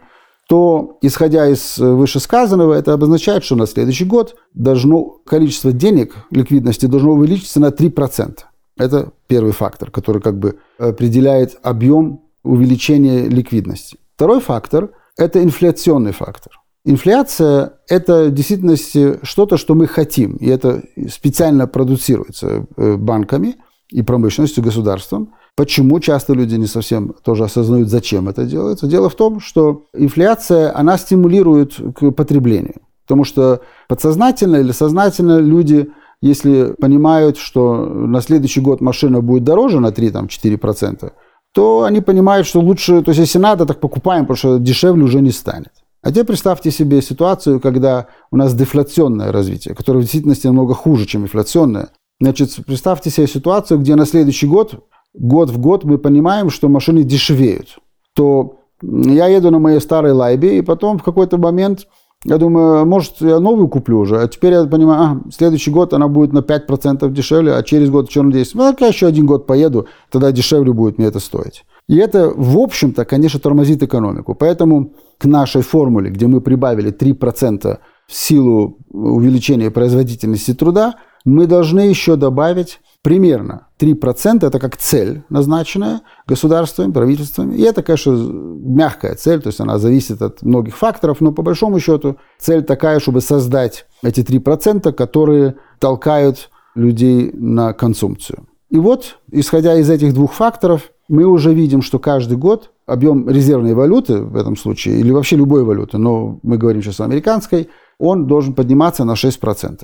то, 0.49 0.99
исходя 1.02 1.47
из 1.47 1.79
вышесказанного, 1.79 2.73
это 2.73 2.95
обозначает, 2.95 3.45
что 3.45 3.55
на 3.55 3.67
следующий 3.67 4.07
год 4.07 4.35
должно, 4.55 5.19
количество 5.26 5.73
денег, 5.73 6.17
ликвидности 6.31 6.87
должно 6.87 7.12
увеличиться 7.12 7.61
на 7.61 7.67
3%. 7.67 8.38
Это 8.79 9.12
первый 9.26 9.52
фактор, 9.52 9.91
который 9.91 10.23
как 10.23 10.38
бы 10.38 10.57
определяет 10.79 11.59
объем 11.62 12.23
увеличения 12.43 13.29
ликвидности. 13.29 13.99
Второй 14.17 14.41
фактор– 14.41 14.91
это 15.19 15.43
инфляционный 15.43 16.12
фактор. 16.12 16.52
Инфляция– 16.85 17.75
это 17.88 18.25
в 18.25 18.35
действительности 18.35 19.21
что-то, 19.23 19.59
что 19.59 19.75
мы 19.75 19.87
хотим, 19.87 20.37
и 20.37 20.49
это 20.49 20.83
специально 21.11 21.67
продуцируется 21.67 22.67
э, 22.76 22.97
банками 22.97 23.57
и 23.93 24.03
промышленностью, 24.03 24.65
государством. 24.65 25.35
Почему 25.57 26.01
часто 26.01 26.33
люди 26.33 26.55
не 26.55 26.67
совсем 26.67 27.15
тоже 27.23 27.45
осознают, 27.45 27.89
зачем 27.89 28.29
это 28.29 28.45
делается? 28.45 28.87
Дело 28.87 29.09
в 29.09 29.15
том, 29.15 29.41
что 29.41 29.85
инфляция, 29.95 30.77
она 30.77 30.97
стимулирует 30.97 31.75
к 31.95 32.11
потреблению. 32.11 32.77
Потому 33.07 33.25
что 33.25 33.61
подсознательно 33.89 34.57
или 34.57 34.73
сознательно 34.73 35.39
люди, 35.39 35.91
если 36.23 36.75
понимают, 36.81 37.37
что 37.37 37.85
на 37.85 38.21
следующий 38.21 38.61
год 38.61 38.81
машина 38.81 39.21
будет 39.21 39.45
дороже 39.45 39.81
на 39.81 39.89
3-4%, 39.89 41.13
то 41.53 41.83
они 41.83 42.01
понимают, 42.01 42.47
что 42.47 42.61
лучше, 42.61 43.03
то 43.03 43.11
есть 43.11 43.21
если 43.21 43.39
надо, 43.39 43.67
так 43.67 43.81
покупаем, 43.81 44.23
потому 44.25 44.37
что 44.37 44.59
дешевле 44.59 45.05
уже 45.05 45.21
не 45.21 45.33
станет. 45.33 45.73
А 46.03 46.11
теперь 46.11 46.27
представьте 46.27 46.71
себе 46.71 47.01
ситуацию, 47.01 47.61
когда 47.61 48.07
у 48.31 48.37
нас 48.37 48.55
дефляционное 48.55 49.31
развитие, 49.31 49.75
которое 49.75 49.99
в 49.99 50.03
действительности 50.03 50.47
намного 50.47 50.75
хуже, 50.75 51.07
чем 51.07 51.23
инфляционное. 51.23 51.91
Значит, 52.23 52.50
представьте 52.64 53.11
себе 53.11 53.27
ситуацию, 53.27 53.81
где 53.81 53.97
на 53.97 54.07
следующий 54.07 54.47
год, 54.47 54.85
год 55.12 55.51
в 55.51 55.59
год 55.59 55.83
мы 55.83 55.99
понимаем, 55.99 56.51
что 56.51 56.68
машины 56.68 57.03
дешевеют. 57.03 57.79
То 58.14 58.61
я 58.81 59.27
еду 59.27 59.51
на 59.51 59.59
моей 59.59 59.81
старой 59.81 60.12
лайбе, 60.12 60.59
и 60.59 60.62
потом 60.62 60.99
в 60.99 61.03
какой-то 61.03 61.37
момент 61.37 61.88
я 62.25 62.38
думаю, 62.38 62.87
может, 62.87 63.14
я 63.20 63.40
новую 63.40 63.66
куплю 63.66 63.99
уже. 63.99 64.20
А 64.20 64.29
теперь 64.29 64.53
я 64.53 64.64
понимаю, 64.66 65.01
а, 65.03 65.31
следующий 65.33 65.73
год 65.73 65.94
она 65.94 66.07
будет 66.07 66.33
на 66.33 66.42
5% 66.42 67.11
дешевле, 67.11 67.55
а 67.55 67.62
через 67.64 67.90
год 67.90 68.09
что 68.09 68.23
надеюсь? 68.23 68.55
Ну, 68.55 68.73
я 68.79 68.87
еще 68.87 69.09
один 69.09 69.27
год 69.27 69.49
поеду, 69.49 69.88
тогда 70.09 70.31
дешевле 70.31 70.73
будет 70.73 70.99
мне 70.99 71.09
это 71.09 71.18
стоить. 71.18 71.64
И 71.88 71.97
это, 71.97 72.33
в 72.33 72.57
общем-то, 72.57 73.05
конечно, 73.05 73.40
тормозит 73.40 73.83
экономику. 73.83 74.37
Поэтому 74.37 74.92
к 75.18 75.25
нашей 75.25 75.62
формуле, 75.62 76.11
где 76.11 76.29
мы 76.29 76.40
прибавили 76.40 76.92
3% 76.92 77.79
в 78.07 78.14
силу 78.14 78.79
увеличения 78.90 79.73
производительности 79.73 80.55
труда, 80.55 80.94
мы 81.25 81.47
должны 81.47 81.81
еще 81.81 82.17
добавить 82.17 82.81
примерно 83.03 83.67
3% 83.81 84.47
это 84.47 84.59
как 84.59 84.77
цель, 84.77 85.25
назначенная 85.29 86.03
государствами, 86.27 86.93
правительствами. 86.93 87.57
И 87.57 87.63
это, 87.63 87.83
конечно, 87.83 88.13
мягкая 88.13 89.17
цель, 89.17 89.41
то 89.41 89.49
есть 89.49 89.61
она 89.61 89.79
зависит 89.79 90.23
от 90.23 90.43
многих 90.43 90.77
факторов, 90.77 91.21
но 91.21 91.33
по 91.33 91.43
большому 91.43 91.81
счету 91.81 92.17
цель 92.39 92.63
такая, 92.63 93.01
чтобы 93.01 93.21
создать 93.21 93.87
эти 94.03 94.21
3%, 94.21 94.93
которые 94.93 95.57
толкают 95.81 96.51
людей 96.75 97.31
на 97.35 97.73
консумпцию. 97.73 98.47
И 98.71 98.79
вот, 98.79 99.19
исходя 99.31 99.75
из 99.75 99.91
этих 99.91 100.15
двух 100.15 100.33
факторов, 100.33 100.93
мы 101.09 101.25
уже 101.25 101.53
видим, 101.53 101.83
что 101.83 101.99
каждый 101.99 102.39
год 102.39 102.71
объем 102.87 103.29
резервной 103.29 103.75
валюты 103.75 104.23
в 104.23 104.37
этом 104.37 104.57
случае, 104.57 104.99
или 104.99 105.11
вообще 105.11 105.37
любой 105.37 105.65
валюты, 105.65 105.99
но 105.99 106.39
мы 106.43 106.57
говорим 106.57 106.83
сейчас 106.83 107.01
о 107.01 107.05
американской, 107.05 107.69
он 107.99 108.27
должен 108.27 108.55
подниматься 108.55 109.05
на 109.05 109.13
6%. 109.13 109.83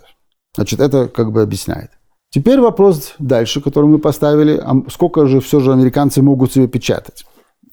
Значит, 0.58 0.80
это 0.80 1.06
как 1.06 1.30
бы 1.30 1.40
объясняет. 1.40 1.90
Теперь 2.30 2.58
вопрос 2.58 3.14
дальше, 3.20 3.60
который 3.60 3.88
мы 3.88 4.00
поставили, 4.00 4.60
а 4.60 4.74
сколько 4.90 5.24
же 5.28 5.40
все 5.40 5.60
же 5.60 5.72
американцы 5.72 6.20
могут 6.20 6.52
себе 6.52 6.66
печатать. 6.66 7.24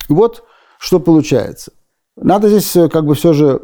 Вот 0.08 0.44
что 0.78 1.00
получается. 1.00 1.72
Надо 2.16 2.48
здесь 2.48 2.76
э, 2.76 2.88
как 2.90 3.08
бы 3.08 3.16
все 3.16 3.34
же 3.34 3.62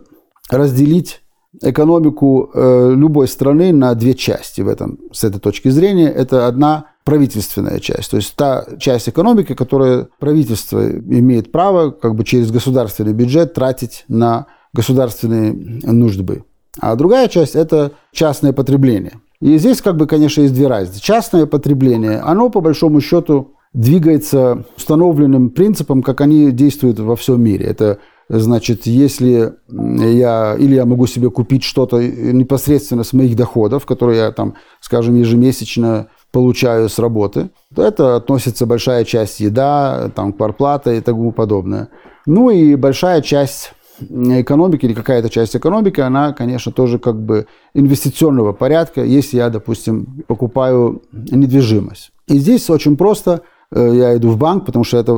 разделить 0.49 1.21
экономику 1.61 2.49
э, 2.51 2.93
любой 2.95 3.27
страны 3.27 3.71
на 3.71 3.93
две 3.93 4.15
части 4.15 4.61
в 4.61 4.67
этом, 4.67 4.97
с 5.11 5.23
этой 5.23 5.39
точки 5.39 5.69
зрения. 5.69 6.09
Это 6.09 6.47
одна 6.47 6.87
правительственная 7.03 7.79
часть, 7.79 8.09
то 8.09 8.17
есть 8.17 8.35
та 8.35 8.65
часть 8.79 9.07
экономики, 9.07 9.53
которая 9.53 10.07
правительство 10.17 10.83
имеет 10.89 11.51
право 11.51 11.91
как 11.91 12.15
бы 12.15 12.23
через 12.23 12.49
государственный 12.49 13.13
бюджет 13.13 13.53
тратить 13.53 14.03
на 14.07 14.47
государственные 14.73 15.53
нужды. 15.53 16.43
А 16.79 16.95
другая 16.95 17.27
часть– 17.27 17.55
это 17.55 17.91
частное 18.11 18.53
потребление. 18.53 19.19
И 19.41 19.57
здесь, 19.57 19.81
как 19.81 19.97
бы, 19.97 20.05
конечно, 20.05 20.41
есть 20.41 20.53
две 20.53 20.67
разницы. 20.67 21.01
Частное 21.01 21.45
потребление, 21.45 22.19
оно 22.19 22.49
по 22.49 22.61
большому 22.61 23.01
счету 23.01 23.55
двигается 23.73 24.65
установленным 24.77 25.49
принципом, 25.49 26.03
как 26.03 26.21
они 26.21 26.51
действуют 26.51 26.99
во 26.99 27.15
всем 27.15 27.41
мире. 27.41 27.65
Это 27.65 27.99
значит, 28.29 28.85
если 28.85 29.53
я 29.69 30.55
или 30.57 30.75
я 30.75 30.85
могу 30.85 31.07
себе 31.07 31.29
купить 31.29 31.63
что-то 31.63 32.01
непосредственно 32.01 33.03
с 33.03 33.13
моих 33.13 33.35
доходов, 33.35 33.85
которые 33.85 34.19
я 34.19 34.31
там, 34.31 34.55
скажем, 34.79 35.15
ежемесячно 35.15 36.07
получаю 36.31 36.87
с 36.87 36.99
работы, 36.99 37.49
то 37.75 37.83
это 37.83 38.15
относится 38.15 38.65
большая 38.65 39.03
часть 39.03 39.39
еда, 39.39 40.11
там, 40.15 40.33
кварплата 40.33 40.93
и 40.93 41.01
тому 41.01 41.31
подобное. 41.31 41.89
Ну 42.25 42.49
и 42.49 42.75
большая 42.75 43.21
часть 43.21 43.73
экономики 44.09 44.85
или 44.85 44.93
какая-то 44.93 45.29
часть 45.29 45.55
экономики, 45.55 45.99
она, 45.99 46.33
конечно, 46.33 46.71
тоже 46.71 46.99
как 46.99 47.21
бы 47.21 47.47
инвестиционного 47.73 48.53
порядка, 48.53 49.03
если 49.03 49.37
я, 49.37 49.49
допустим, 49.49 50.23
покупаю 50.27 51.01
недвижимость. 51.11 52.11
И 52.27 52.37
здесь 52.37 52.69
очень 52.69 52.97
просто. 52.97 53.41
Э, 53.73 53.91
я 53.93 54.15
иду 54.17 54.29
в 54.29 54.37
банк, 54.37 54.65
потому 54.65 54.83
что 54.83 54.97
это, 54.97 55.15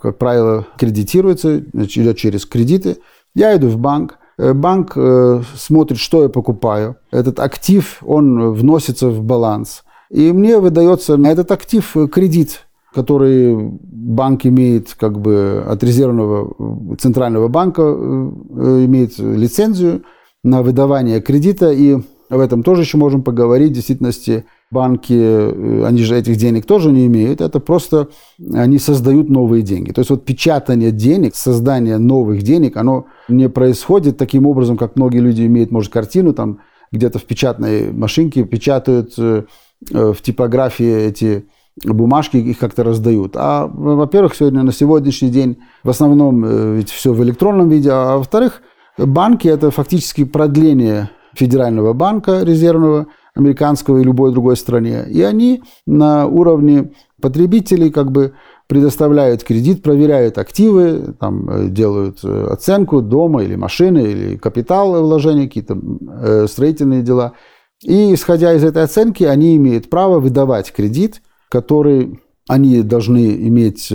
как 0.00 0.18
правило, 0.18 0.66
кредитируется, 0.78 1.58
идет 1.58 2.16
через 2.16 2.46
кредиты. 2.46 2.98
Я 3.34 3.56
иду 3.56 3.68
в 3.68 3.78
банк, 3.78 4.18
э, 4.38 4.52
банк 4.52 4.92
э, 4.96 5.42
смотрит, 5.54 5.98
что 5.98 6.22
я 6.22 6.28
покупаю. 6.28 6.96
Этот 7.10 7.40
актив, 7.40 7.98
он 8.04 8.52
вносится 8.52 9.08
в 9.08 9.22
баланс. 9.22 9.84
И 10.10 10.32
мне 10.32 10.58
выдается 10.58 11.16
на 11.16 11.28
этот 11.28 11.50
актив 11.50 11.96
кредит 12.12 12.65
который 12.96 13.54
банк 13.54 14.46
имеет 14.46 14.94
как 14.94 15.20
бы 15.20 15.62
от 15.68 15.84
резервного 15.84 16.96
центрального 16.96 17.48
банка, 17.48 17.82
э, 17.82 18.84
имеет 18.86 19.18
лицензию 19.18 20.04
на 20.42 20.62
выдавание 20.62 21.20
кредита, 21.20 21.70
и 21.72 21.98
об 22.30 22.40
этом 22.40 22.62
тоже 22.62 22.82
еще 22.82 22.96
можем 22.96 23.22
поговорить. 23.22 23.72
В 23.72 23.74
действительности 23.74 24.46
банки, 24.70 25.12
э, 25.12 25.84
они 25.84 26.04
же 26.04 26.16
этих 26.16 26.36
денег 26.36 26.64
тоже 26.64 26.90
не 26.90 27.04
имеют, 27.06 27.42
это 27.42 27.60
просто 27.60 28.08
они 28.54 28.78
создают 28.78 29.28
новые 29.28 29.62
деньги. 29.62 29.92
То 29.92 30.00
есть 30.00 30.08
вот 30.10 30.24
печатание 30.24 30.90
денег, 30.90 31.34
создание 31.34 31.98
новых 31.98 32.42
денег, 32.42 32.78
оно 32.78 33.08
не 33.28 33.50
происходит 33.50 34.16
таким 34.16 34.46
образом, 34.46 34.78
как 34.78 34.96
многие 34.96 35.18
люди 35.18 35.44
имеют, 35.44 35.70
может, 35.70 35.92
картину, 35.92 36.32
там 36.32 36.60
где-то 36.92 37.18
в 37.18 37.24
печатной 37.24 37.92
машинке 37.92 38.44
печатают 38.44 39.12
э, 39.18 39.44
в 39.92 40.16
типографии 40.22 41.08
эти 41.08 41.44
бумажки 41.84 42.36
их 42.36 42.58
как-то 42.58 42.84
раздают. 42.84 43.32
А, 43.34 43.66
во-первых, 43.66 44.34
сегодня 44.34 44.62
на 44.62 44.72
сегодняшний 44.72 45.28
день 45.28 45.58
в 45.82 45.90
основном 45.90 46.44
э, 46.44 46.76
ведь 46.76 46.90
все 46.90 47.12
в 47.12 47.22
электронном 47.22 47.68
виде, 47.68 47.90
а 47.92 48.16
во-вторых, 48.16 48.62
банки– 48.96 49.46
это 49.48 49.70
фактически 49.70 50.24
продление 50.24 51.10
федерального 51.34 51.92
банка 51.92 52.42
резервного, 52.42 53.08
американского 53.34 53.98
и 53.98 54.04
любой 54.04 54.32
другой 54.32 54.56
стране. 54.56 55.04
И 55.10 55.20
они 55.20 55.62
на 55.86 56.26
уровне 56.26 56.92
потребителей 57.20 57.90
как 57.90 58.10
бы 58.10 58.32
предоставляют 58.66 59.44
кредит, 59.44 59.82
проверяют 59.82 60.38
активы, 60.38 61.14
там, 61.20 61.48
э, 61.50 61.68
делают 61.68 62.20
э, 62.24 62.46
оценку 62.50 63.02
дома 63.02 63.42
или 63.42 63.54
машины, 63.54 63.98
или 63.98 64.36
капитал 64.36 65.02
вложения, 65.04 65.46
какие-то 65.46 66.46
строительные 66.48 67.02
дела. 67.02 67.34
И 67.82 68.14
исходя 68.14 68.54
из 68.54 68.64
этой 68.64 68.82
оценки, 68.82 69.24
они 69.24 69.56
имеют 69.56 69.90
право 69.90 70.18
выдавать 70.18 70.72
кредит, 70.72 71.20
который 71.56 72.20
они 72.48 72.82
должны 72.82 73.48
иметь 73.48 73.90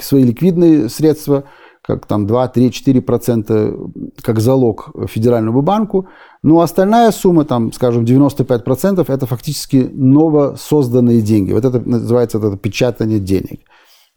свои 0.00 0.24
ликвидные 0.24 0.88
средства, 0.88 1.44
как 1.80 2.06
там 2.06 2.26
2, 2.26 2.48
3, 2.48 2.72
4 2.72 3.00
процента 3.02 3.72
как 4.20 4.40
залог 4.40 4.90
федеральному 5.06 5.62
банку. 5.62 6.06
Ну, 6.42 6.60
остальная 6.60 7.12
сумма, 7.12 7.44
там, 7.44 7.72
скажем, 7.72 8.04
95 8.04 8.64
процентов, 8.64 9.10
это 9.10 9.26
фактически 9.26 9.88
новосозданные 9.92 11.22
деньги. 11.22 11.52
Вот 11.52 11.64
это 11.64 11.80
называется 11.88 12.38
это 12.38 12.56
печатание 12.56 13.20
денег. 13.20 13.60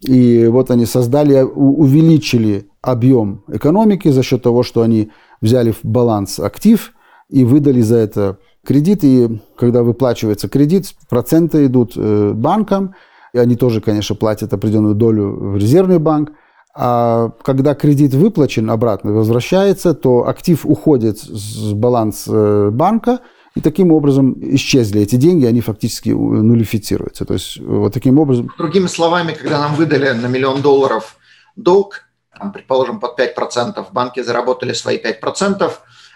И 0.02 0.48
вот 0.48 0.72
они 0.72 0.86
создали, 0.86 1.44
увеличили 1.44 2.66
объем 2.82 3.44
экономики 3.48 4.10
за 4.10 4.24
счет 4.24 4.42
того, 4.42 4.64
что 4.64 4.82
они 4.82 5.12
взяли 5.40 5.72
в 5.72 5.84
баланс 5.84 6.40
актив 6.40 6.94
и 7.32 7.44
выдали 7.44 7.82
за 7.82 7.98
это 7.98 8.38
кредит. 8.66 9.04
И 9.04 9.42
когда 9.58 9.84
выплачивается 9.84 10.50
кредит, 10.50 10.94
проценты 11.10 11.66
идут 11.66 11.94
э, 11.96 12.32
банкам, 12.34 12.96
и 13.34 13.38
они 13.38 13.56
тоже, 13.56 13.82
конечно, 13.82 14.16
платят 14.16 14.54
определенную 14.54 14.96
долю 14.96 15.32
в 15.54 15.58
резервный 15.58 16.00
банк. 16.00 16.34
А 16.74 17.32
когда 17.44 17.74
кредит 17.74 18.14
выплачен 18.14 18.70
обратно, 18.70 19.12
возвращается, 19.14 19.94
то 19.94 20.28
актив 20.28 20.66
уходит 20.66 21.20
с 21.20 21.74
баланса 21.74 22.32
э, 22.34 22.70
банка, 22.70 23.20
и 23.54 23.60
таким 23.60 23.92
образом 23.92 24.36
исчезли 24.56 25.02
эти 25.02 25.18
деньги, 25.18 25.46
они 25.46 25.60
фактически 25.60 26.10
нулифицируются. 26.10 27.26
То 27.26 27.34
есть 27.34 27.60
вот 27.60 27.94
таким 27.94 28.18
образом... 28.18 28.50
Другими 28.58 28.88
словами, 28.88 29.34
когда 29.34 29.60
нам 29.60 29.76
выдали 29.76 30.10
на 30.12 30.28
миллион 30.28 30.62
долларов 30.62 31.18
долг, 31.58 32.06
предположим, 32.54 33.02
под 33.02 33.20
5%, 33.20 33.86
банки 33.92 34.24
заработали 34.24 34.72
свои 34.72 34.98
5%, 34.98 35.70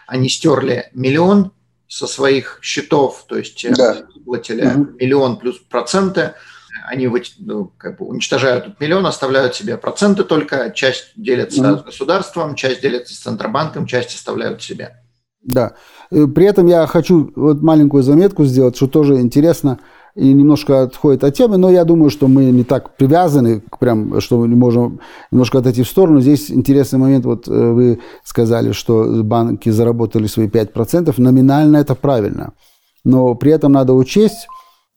они 0.07 0.29
стерли 0.29 0.89
миллион 0.93 1.51
со 1.87 2.07
своих 2.07 2.59
счетов, 2.61 3.25
то 3.27 3.37
есть 3.37 3.63
э, 3.63 3.73
да. 3.73 4.05
выплатили 4.15 4.65
угу. 4.65 4.91
миллион 4.99 5.37
плюс 5.37 5.57
проценты, 5.59 6.33
они 6.87 7.09
ну, 7.39 7.71
как 7.77 7.97
бы 7.97 8.05
уничтожают 8.05 8.65
этот 8.65 8.79
миллион, 8.79 9.05
оставляют 9.05 9.55
себе 9.55 9.77
проценты 9.77 10.23
только, 10.23 10.71
часть 10.71 11.11
делятся 11.15 11.73
угу. 11.73 11.79
с 11.79 11.83
государством, 11.83 12.55
часть 12.55 12.81
делятся 12.81 13.13
с 13.13 13.19
Центробанком, 13.19 13.85
часть 13.85 14.15
оставляют 14.15 14.61
себе. 14.61 14.97
Да. 15.41 15.75
Э, 16.11 16.25
при 16.27 16.45
этом 16.45 16.67
я 16.67 16.85
хочу 16.87 17.31
вот 17.35 17.61
маленькую 17.61 18.03
заметку 18.03 18.45
сделать, 18.45 18.75
что 18.75 18.87
тоже 18.87 19.15
интересно 19.21 19.79
и 20.15 20.31
немножко 20.31 20.83
отходит 20.83 21.23
от 21.23 21.33
темы, 21.35 21.57
но 21.57 21.69
я 21.69 21.83
думаю, 21.83 22.09
что 22.09 22.27
мы 22.27 22.45
не 22.45 22.63
так 22.63 22.95
привязаны, 22.95 23.61
прям, 23.79 24.21
что 24.21 24.39
мы 24.39 24.47
можем 24.47 25.01
немножко 25.29 25.59
отойти 25.59 25.83
в 25.83 25.87
сторону. 25.87 26.21
Здесь 26.21 26.49
интересный 26.49 26.99
момент, 26.99 27.25
вот 27.25 27.47
э, 27.47 27.51
вы 27.51 27.99
сказали, 28.23 28.71
что 28.71 29.23
банки 29.23 29.69
заработали 29.69 30.27
свои 30.27 30.47
5%, 30.47 31.13
номинально 31.17 31.77
это 31.77 31.95
правильно, 31.95 32.53
но 33.03 33.35
при 33.35 33.51
этом 33.51 33.73
надо 33.73 33.93
учесть, 33.93 34.47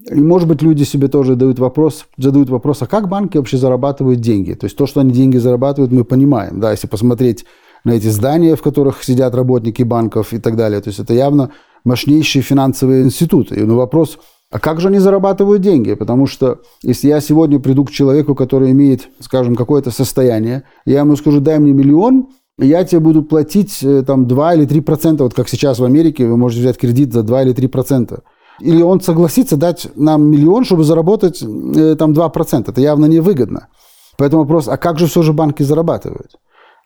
и, 0.08 0.20
может 0.20 0.46
быть, 0.46 0.62
люди 0.62 0.84
себе 0.84 1.08
тоже 1.08 1.34
дают 1.34 1.58
вопрос, 1.58 2.06
задают 2.16 2.48
вопрос, 2.48 2.82
а 2.82 2.86
как 2.86 3.08
банки 3.08 3.36
вообще 3.36 3.56
зарабатывают 3.56 4.20
деньги? 4.20 4.54
То 4.54 4.66
есть 4.66 4.76
то, 4.76 4.86
что 4.86 5.00
они 5.00 5.10
деньги 5.10 5.36
зарабатывают, 5.38 5.92
мы 5.92 6.04
понимаем. 6.04 6.60
Да, 6.60 6.70
если 6.70 6.86
посмотреть 6.86 7.44
на 7.82 7.92
эти 7.92 8.06
здания, 8.06 8.54
в 8.54 8.62
которых 8.62 9.02
сидят 9.02 9.34
работники 9.34 9.82
банков 9.82 10.32
и 10.32 10.38
так 10.38 10.56
далее. 10.56 10.80
То 10.80 10.88
есть 10.88 11.00
это 11.00 11.14
явно 11.14 11.50
мощнейшие 11.84 12.42
финансовые 12.42 13.02
институты. 13.02 13.56
И 13.56 13.62
ну, 13.62 13.76
вопрос, 13.76 14.18
а 14.50 14.58
как 14.58 14.80
же 14.80 14.88
они 14.88 14.98
зарабатывают 14.98 15.60
деньги? 15.60 15.94
Потому 15.94 16.26
что 16.26 16.60
если 16.82 17.08
я 17.08 17.20
сегодня 17.20 17.60
приду 17.60 17.84
к 17.84 17.90
человеку, 17.90 18.34
который 18.34 18.70
имеет, 18.70 19.08
скажем, 19.20 19.56
какое-то 19.56 19.90
состояние, 19.90 20.64
я 20.86 21.00
ему 21.00 21.16
скажу, 21.16 21.40
дай 21.40 21.58
мне 21.58 21.72
миллион, 21.72 22.28
я 22.58 22.84
тебе 22.84 23.00
буду 23.00 23.22
платить 23.22 23.82
э, 23.82 24.02
там 24.02 24.26
2 24.26 24.54
или 24.54 24.66
3 24.66 24.80
процента, 24.80 25.24
вот 25.24 25.34
как 25.34 25.48
сейчас 25.48 25.78
в 25.78 25.84
Америке, 25.84 26.26
вы 26.26 26.36
можете 26.36 26.62
взять 26.62 26.78
кредит 26.78 27.12
за 27.12 27.22
2 27.22 27.42
или 27.42 27.52
3 27.52 27.68
процента. 27.68 28.22
Или 28.60 28.82
он 28.82 29.00
согласится 29.00 29.56
дать 29.56 29.88
нам 29.94 30.28
миллион, 30.28 30.64
чтобы 30.64 30.82
заработать 30.82 31.42
э, 31.42 31.94
там 31.96 32.14
2 32.14 32.28
процента. 32.30 32.72
Это 32.72 32.80
явно 32.80 33.06
невыгодно. 33.06 33.68
Поэтому 34.16 34.42
вопрос, 34.42 34.66
а 34.66 34.76
как 34.76 34.98
же 34.98 35.06
все 35.06 35.22
же 35.22 35.32
банки 35.32 35.62
зарабатывают? 35.62 36.36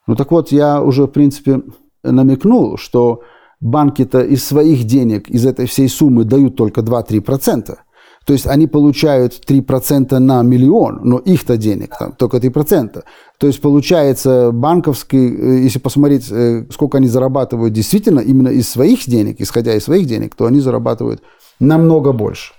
Ну 0.06 0.16
так 0.16 0.30
вот, 0.30 0.52
я 0.52 0.82
уже, 0.82 1.04
в 1.04 1.10
принципе, 1.10 1.62
намекнул, 2.02 2.76
что 2.76 3.22
банки-то 3.62 4.20
из 4.20 4.44
своих 4.44 4.84
денег, 4.84 5.30
из 5.30 5.46
этой 5.46 5.66
всей 5.66 5.88
суммы 5.88 6.24
дают 6.24 6.56
только 6.56 6.80
2-3%. 6.80 7.76
То 8.24 8.32
есть 8.32 8.46
они 8.46 8.66
получают 8.66 9.40
3% 9.48 10.18
на 10.18 10.42
миллион, 10.42 11.00
но 11.02 11.18
их-то 11.18 11.56
денег 11.56 11.96
там 11.98 12.12
только 12.12 12.36
3%. 12.36 13.02
То 13.38 13.46
есть 13.46 13.60
получается 13.60 14.50
банковский, 14.52 15.36
э, 15.36 15.62
если 15.64 15.78
посмотреть, 15.78 16.30
э, 16.30 16.66
сколько 16.70 16.98
они 16.98 17.08
зарабатывают 17.08 17.72
действительно 17.72 18.20
именно 18.20 18.48
из 18.48 18.68
своих 18.68 19.06
денег, 19.06 19.40
исходя 19.40 19.74
из 19.74 19.84
своих 19.84 20.06
денег, 20.06 20.34
то 20.34 20.46
они 20.46 20.60
зарабатывают 20.60 21.22
намного 21.58 22.12
больше. 22.12 22.52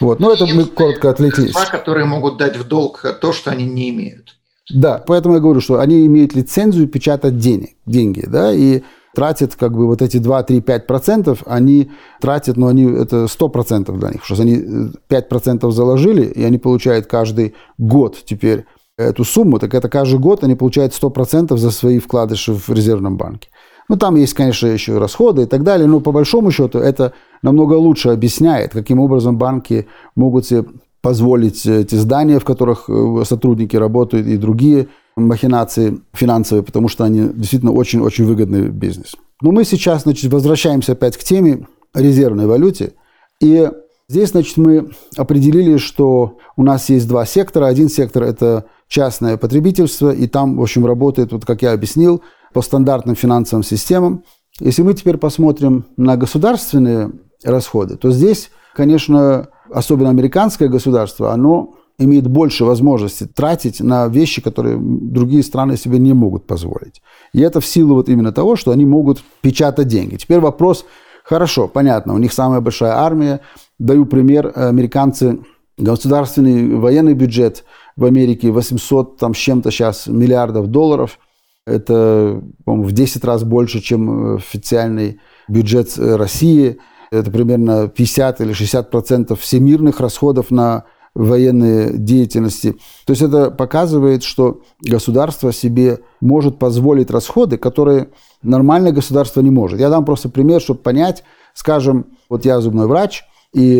Вот. 0.00 0.20
Но 0.20 0.32
это 0.32 0.46
мы 0.46 0.64
коротко 0.64 1.10
отвлеклись. 1.10 1.54
Которые 1.70 2.06
могут 2.06 2.38
дать 2.38 2.56
в 2.56 2.66
долг 2.66 3.04
то, 3.20 3.32
что 3.32 3.50
они 3.50 3.64
не 3.64 3.90
имеют. 3.90 4.36
Да, 4.74 5.02
поэтому 5.06 5.34
я 5.34 5.40
говорю, 5.40 5.60
что 5.60 5.78
они 5.78 6.06
имеют 6.06 6.34
лицензию 6.34 6.88
печатать 6.88 7.38
денег, 7.38 7.76
деньги, 7.86 8.24
да, 8.26 8.52
и 8.52 8.82
тратят 9.16 9.56
как 9.56 9.72
бы 9.72 9.86
вот 9.86 10.02
эти 10.02 10.18
2, 10.18 10.42
3, 10.42 10.60
5 10.60 10.86
процентов, 10.86 11.42
они 11.46 11.90
тратят, 12.20 12.58
но 12.58 12.66
они, 12.66 12.84
это 12.84 13.28
100 13.28 13.48
процентов 13.48 13.98
для 13.98 14.10
них, 14.10 14.22
что 14.22 14.40
они 14.42 14.90
5 15.08 15.24
э, 15.24 15.28
процентов 15.28 15.72
заложили, 15.72 16.26
и 16.26 16.44
они 16.44 16.58
получают 16.58 17.06
каждый 17.06 17.54
год 17.78 18.18
теперь 18.26 18.66
эту 18.98 19.24
сумму, 19.24 19.58
так 19.58 19.74
это 19.74 19.88
каждый 19.88 20.18
год 20.18 20.44
они 20.44 20.54
получают 20.54 20.92
100 20.92 21.10
процентов 21.10 21.58
за 21.58 21.70
свои 21.70 21.98
вкладыши 21.98 22.52
в 22.52 22.68
резервном 22.68 23.16
банке. 23.16 23.48
Ну, 23.88 23.96
там 23.96 24.16
есть, 24.16 24.34
конечно, 24.34 24.66
еще 24.66 24.98
расходы 24.98 25.42
и 25.42 25.46
так 25.46 25.62
далее, 25.62 25.86
но 25.86 26.00
по 26.00 26.12
большому 26.12 26.50
счету 26.50 26.78
это 26.78 27.14
намного 27.40 27.72
лучше 27.74 28.10
объясняет, 28.10 28.72
каким 28.72 29.00
образом 29.00 29.38
банки 29.38 29.86
могут 30.14 30.44
себе 30.44 30.64
позволить 31.00 31.64
эти 31.64 31.94
здания, 31.94 32.38
в 32.38 32.44
которых 32.44 32.90
э, 32.90 33.22
сотрудники 33.24 33.76
работают, 33.76 34.26
и 34.26 34.36
другие 34.36 34.88
махинации 35.16 36.00
финансовые, 36.12 36.62
потому 36.62 36.88
что 36.88 37.04
они 37.04 37.30
действительно 37.34 37.72
очень-очень 37.72 38.26
выгодный 38.26 38.68
бизнес. 38.68 39.16
Но 39.40 39.50
мы 39.50 39.64
сейчас, 39.64 40.02
значит, 40.02 40.32
возвращаемся 40.32 40.92
опять 40.92 41.16
к 41.16 41.24
теме 41.24 41.66
резервной 41.94 42.46
валюте. 42.46 42.92
И 43.40 43.70
здесь, 44.08 44.30
значит, 44.30 44.56
мы 44.56 44.90
определили, 45.16 45.78
что 45.78 46.38
у 46.56 46.62
нас 46.62 46.88
есть 46.90 47.08
два 47.08 47.24
сектора. 47.26 47.66
Один 47.66 47.88
сектор– 47.88 48.22
это 48.24 48.66
частное 48.88 49.36
потребительство, 49.36 50.10
и 50.10 50.26
там, 50.26 50.56
в 50.56 50.62
общем, 50.62 50.86
работает, 50.86 51.32
вот 51.32 51.44
как 51.44 51.62
я 51.62 51.72
объяснил, 51.72 52.22
по 52.52 52.62
стандартным 52.62 53.16
финансовым 53.16 53.62
системам. 53.62 54.24
Если 54.60 54.82
мы 54.82 54.94
теперь 54.94 55.18
посмотрим 55.18 55.86
на 55.96 56.16
государственные 56.16 57.12
расходы, 57.44 57.96
то 57.96 58.10
здесь, 58.10 58.50
конечно, 58.74 59.48
особенно 59.70 60.10
американское 60.10 60.68
государство, 60.68 61.32
оно 61.32 61.74
имеет 61.98 62.26
больше 62.26 62.64
возможности 62.64 63.24
тратить 63.24 63.80
на 63.80 64.08
вещи, 64.08 64.42
которые 64.42 64.78
другие 64.78 65.42
страны 65.42 65.76
себе 65.76 65.98
не 65.98 66.12
могут 66.12 66.46
позволить. 66.46 67.02
И 67.32 67.40
это 67.40 67.60
в 67.60 67.66
силу 67.66 67.94
вот 67.94 68.08
именно 68.08 68.32
того, 68.32 68.56
что 68.56 68.70
они 68.70 68.84
могут 68.84 69.22
печатать 69.40 69.88
деньги. 69.88 70.16
Теперь 70.16 70.40
вопрос, 70.40 70.84
хорошо, 71.24 71.68
понятно, 71.68 72.14
у 72.14 72.18
них 72.18 72.32
самая 72.32 72.60
большая 72.60 72.92
армия. 72.92 73.40
Даю 73.78 74.06
пример, 74.06 74.52
американцы, 74.54 75.40
государственный 75.78 76.74
военный 76.76 77.14
бюджет 77.14 77.64
в 77.96 78.04
Америке 78.04 78.50
800 78.50 79.16
там, 79.18 79.34
с 79.34 79.38
чем-то 79.38 79.70
сейчас 79.70 80.06
миллиардов 80.06 80.68
долларов. 80.68 81.18
Это, 81.66 82.42
по-моему, 82.64 82.88
в 82.88 82.92
10 82.92 83.24
раз 83.24 83.42
больше, 83.42 83.80
чем 83.80 84.36
официальный 84.36 85.20
бюджет 85.48 85.98
России– 85.98 86.78
это 87.10 87.30
примерно 87.30 87.88
50 87.88 88.40
или 88.40 88.52
60 88.52 88.90
процентов 88.90 89.40
всемирных 89.40 90.00
расходов 90.00 90.50
на 90.50 90.84
военные 91.16 91.96
деятельности. 91.96 92.76
То 93.06 93.12
есть 93.12 93.22
это 93.22 93.50
показывает, 93.50 94.22
что 94.22 94.60
государство 94.82 95.52
себе 95.52 96.00
может 96.20 96.58
позволить 96.58 97.10
расходы, 97.10 97.56
которые 97.56 98.10
нормальное 98.42 98.92
государство 98.92 99.40
не 99.40 99.50
может. 99.50 99.80
Я 99.80 99.88
дам 99.88 100.04
просто 100.04 100.28
пример, 100.28 100.60
чтобы 100.60 100.80
понять. 100.80 101.24
Скажем, 101.54 102.06
вот 102.28 102.44
я 102.44 102.60
зубной 102.60 102.86
врач, 102.86 103.24
и 103.54 103.76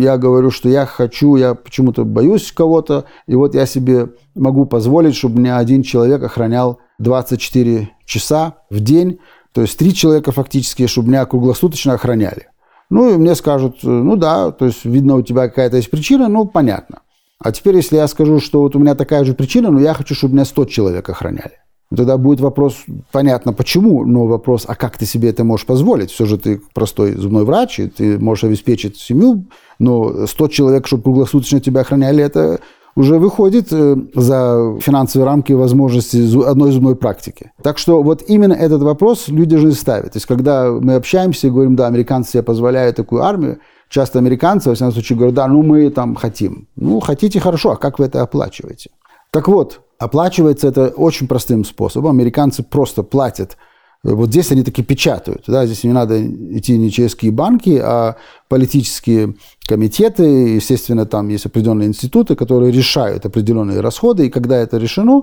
я 0.00 0.18
говорю, 0.18 0.50
что 0.50 0.68
я 0.68 0.84
хочу, 0.84 1.36
я 1.36 1.54
почему-то 1.54 2.04
боюсь 2.04 2.50
кого-то, 2.50 3.04
и 3.28 3.36
вот 3.36 3.54
я 3.54 3.66
себе 3.66 4.08
могу 4.34 4.66
позволить, 4.66 5.14
чтобы 5.14 5.38
меня 5.38 5.58
один 5.58 5.84
человек 5.84 6.24
охранял 6.24 6.80
24 6.98 7.90
часа 8.04 8.54
в 8.68 8.80
день, 8.80 9.20
то 9.52 9.60
есть 9.60 9.78
три 9.78 9.94
человека 9.94 10.32
фактически, 10.32 10.88
чтобы 10.88 11.08
меня 11.08 11.24
круглосуточно 11.24 11.92
охраняли. 11.92 12.48
Ну, 12.90 13.14
и 13.14 13.16
мне 13.16 13.34
скажут, 13.34 13.78
ну 13.82 14.16
да, 14.16 14.50
то 14.50 14.66
есть, 14.66 14.84
видно, 14.84 15.14
у 15.16 15.22
тебя 15.22 15.48
какая-то 15.48 15.76
есть 15.76 15.90
причина, 15.90 16.28
ну, 16.28 16.44
понятно. 16.44 17.02
А 17.38 17.52
теперь, 17.52 17.76
если 17.76 17.96
я 17.96 18.08
скажу, 18.08 18.40
что 18.40 18.60
вот 18.60 18.76
у 18.76 18.78
меня 18.78 18.94
такая 18.94 19.24
же 19.24 19.32
причина, 19.32 19.70
но 19.70 19.80
я 19.80 19.94
хочу, 19.94 20.14
чтобы 20.14 20.34
меня 20.34 20.44
100 20.44 20.64
человек 20.66 21.08
охраняли. 21.08 21.52
Тогда 21.96 22.18
будет 22.18 22.40
вопрос, 22.40 22.76
понятно 23.10 23.52
почему, 23.52 24.04
но 24.04 24.26
вопрос, 24.26 24.64
а 24.68 24.76
как 24.76 24.98
ты 24.98 25.06
себе 25.06 25.30
это 25.30 25.42
можешь 25.42 25.66
позволить? 25.66 26.10
Все 26.10 26.24
же 26.24 26.38
ты 26.38 26.60
простой 26.72 27.14
зубной 27.16 27.44
врач, 27.44 27.80
и 27.80 27.88
ты 27.88 28.18
можешь 28.18 28.44
обеспечить 28.44 28.96
семью, 28.96 29.46
но 29.78 30.26
100 30.26 30.48
человек, 30.48 30.86
чтобы 30.86 31.02
круглосуточно 31.04 31.60
тебя 31.60 31.80
охраняли, 31.80 32.22
это 32.22 32.60
уже 32.96 33.18
выходит 33.18 33.68
э, 33.72 33.96
за 34.14 34.78
финансовые 34.80 35.26
рамки 35.26 35.52
возможности 35.52 36.18
одной 36.46 36.72
зубной 36.72 36.96
практики. 36.96 37.52
Так 37.62 37.78
что 37.78 38.02
вот 38.02 38.22
именно 38.28 38.52
этот 38.52 38.82
вопрос 38.82 39.28
люди 39.28 39.56
же 39.56 39.72
ставят. 39.72 40.12
То 40.12 40.16
есть 40.16 40.26
когда 40.26 40.70
мы 40.70 40.94
общаемся 40.94 41.46
и 41.46 41.50
говорим, 41.50 41.76
да, 41.76 41.86
американцы 41.86 42.32
себе 42.32 42.42
позволяют 42.42 42.96
такую 42.96 43.22
армию, 43.22 43.58
часто 43.88 44.18
американцы, 44.18 44.68
во 44.68 44.74
всяком 44.74 44.92
случае, 44.92 45.16
говорят, 45.16 45.34
да, 45.34 45.46
ну 45.48 45.62
мы 45.62 45.90
там 45.90 46.14
хотим. 46.14 46.68
Ну, 46.76 47.00
хотите, 47.00 47.40
хорошо, 47.40 47.72
а 47.72 47.76
как 47.76 47.98
вы 47.98 48.06
это 48.06 48.22
оплачиваете? 48.22 48.90
Так 49.30 49.48
вот, 49.48 49.80
оплачивается 49.98 50.68
это 50.68 50.88
очень 50.88 51.28
простым 51.28 51.64
способом. 51.64 52.12
Американцы 52.12 52.62
просто 52.62 53.02
платят 53.02 53.56
вот 54.02 54.30
здесь 54.30 54.50
они 54.50 54.62
таки 54.62 54.82
печатают. 54.82 55.44
Да? 55.46 55.66
Здесь 55.66 55.84
не 55.84 55.92
надо 55.92 56.24
идти 56.24 56.78
не 56.78 56.90
через 56.90 57.14
какие 57.14 57.30
банки, 57.30 57.78
а 57.82 58.16
политические 58.48 59.34
комитеты. 59.66 60.22
Естественно, 60.22 61.04
там 61.04 61.28
есть 61.28 61.46
определенные 61.46 61.88
институты, 61.88 62.34
которые 62.34 62.72
решают 62.72 63.26
определенные 63.26 63.80
расходы. 63.80 64.26
И 64.26 64.30
когда 64.30 64.56
это 64.56 64.78
решено, 64.78 65.22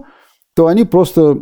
то 0.55 0.67
они 0.67 0.83
просто 0.85 1.39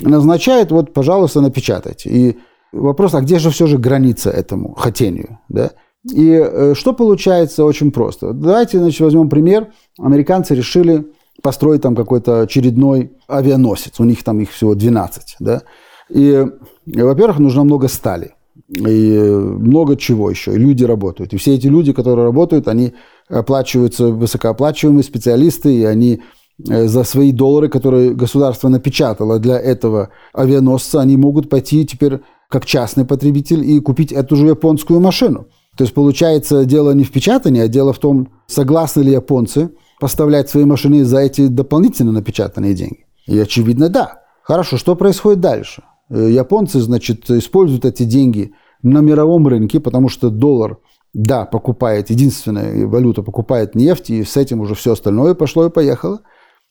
назначают, 0.00 0.70
вот, 0.70 0.94
пожалуйста, 0.94 1.40
напечатайте. 1.40 2.10
И 2.10 2.38
вопрос, 2.72 3.14
а 3.14 3.20
где 3.20 3.38
же 3.38 3.50
все 3.50 3.66
же 3.66 3.76
граница 3.76 4.30
этому 4.30 4.74
хотению? 4.74 5.40
Да? 5.48 5.72
И 6.10 6.30
э, 6.30 6.74
что 6.74 6.94
получается 6.94 7.64
очень 7.64 7.92
просто. 7.92 8.32
Давайте 8.32 8.78
значит, 8.78 9.00
возьмем 9.00 9.28
пример. 9.28 9.72
Американцы 9.98 10.54
решили 10.54 11.06
построить 11.42 11.82
там 11.82 11.94
какой-то 11.94 12.42
очередной 12.42 13.12
авианосец. 13.26 14.00
У 14.00 14.04
них 14.04 14.24
там 14.24 14.40
их 14.40 14.52
всего 14.52 14.74
12. 14.74 15.36
Да? 15.40 15.62
И, 16.10 16.46
во-первых, 16.86 17.38
нужно 17.38 17.64
много 17.64 17.88
стали. 17.88 18.34
И 18.68 19.18
много 19.18 19.96
чего 19.96 20.30
еще. 20.30 20.54
И 20.54 20.58
люди 20.58 20.84
работают. 20.84 21.32
И 21.32 21.36
все 21.36 21.54
эти 21.54 21.66
люди, 21.66 21.92
которые 21.92 22.24
работают, 22.24 22.68
они 22.68 22.94
оплачиваются 23.28 24.08
высокооплачиваемые 24.08 25.04
специалисты, 25.04 25.74
и 25.74 25.84
они 25.84 26.22
э, 26.68 26.86
за 26.86 27.04
свои 27.04 27.32
доллары, 27.32 27.68
которые 27.68 28.14
государство 28.14 28.68
напечатало 28.68 29.38
для 29.38 29.58
этого 29.58 30.10
авианосца, 30.32 31.00
они 31.00 31.16
могут 31.16 31.48
пойти 31.48 31.86
теперь 31.86 32.20
как 32.48 32.66
частный 32.66 33.04
потребитель 33.04 33.64
и 33.64 33.80
купить 33.80 34.12
эту 34.12 34.36
же 34.36 34.46
японскую 34.46 35.00
машину. 35.00 35.46
То 35.76 35.84
есть 35.84 35.94
получается 35.94 36.64
дело 36.64 36.92
не 36.92 37.04
в 37.04 37.12
печатании, 37.12 37.62
а 37.62 37.68
дело 37.68 37.92
в 37.92 37.98
том, 37.98 38.28
согласны 38.46 39.02
ли 39.02 39.12
японцы 39.12 39.70
поставлять 40.00 40.48
свои 40.48 40.64
машины 40.64 41.04
за 41.04 41.18
эти 41.18 41.46
дополнительно 41.46 42.12
напечатанные 42.12 42.74
деньги. 42.74 43.06
И 43.26 43.38
очевидно, 43.38 43.88
да. 43.88 44.22
Хорошо, 44.42 44.78
что 44.78 44.96
происходит 44.96 45.40
дальше? 45.40 45.82
Э, 46.10 46.30
японцы, 46.30 46.80
значит, 46.80 47.30
используют 47.30 47.84
эти 47.84 48.04
деньги 48.04 48.52
на 48.82 49.00
мировом 49.00 49.46
рынке, 49.46 49.80
потому 49.80 50.08
что 50.08 50.30
доллар, 50.30 50.78
да, 51.12 51.44
покупает, 51.44 52.10
единственная 52.10 52.86
валюта 52.86 53.22
покупает 53.22 53.74
нефть, 53.74 54.10
и 54.10 54.24
с 54.24 54.36
этим 54.36 54.60
уже 54.60 54.74
все 54.74 54.92
остальное 54.92 55.34
пошло 55.34 55.66
и 55.66 55.70
поехало. 55.70 56.20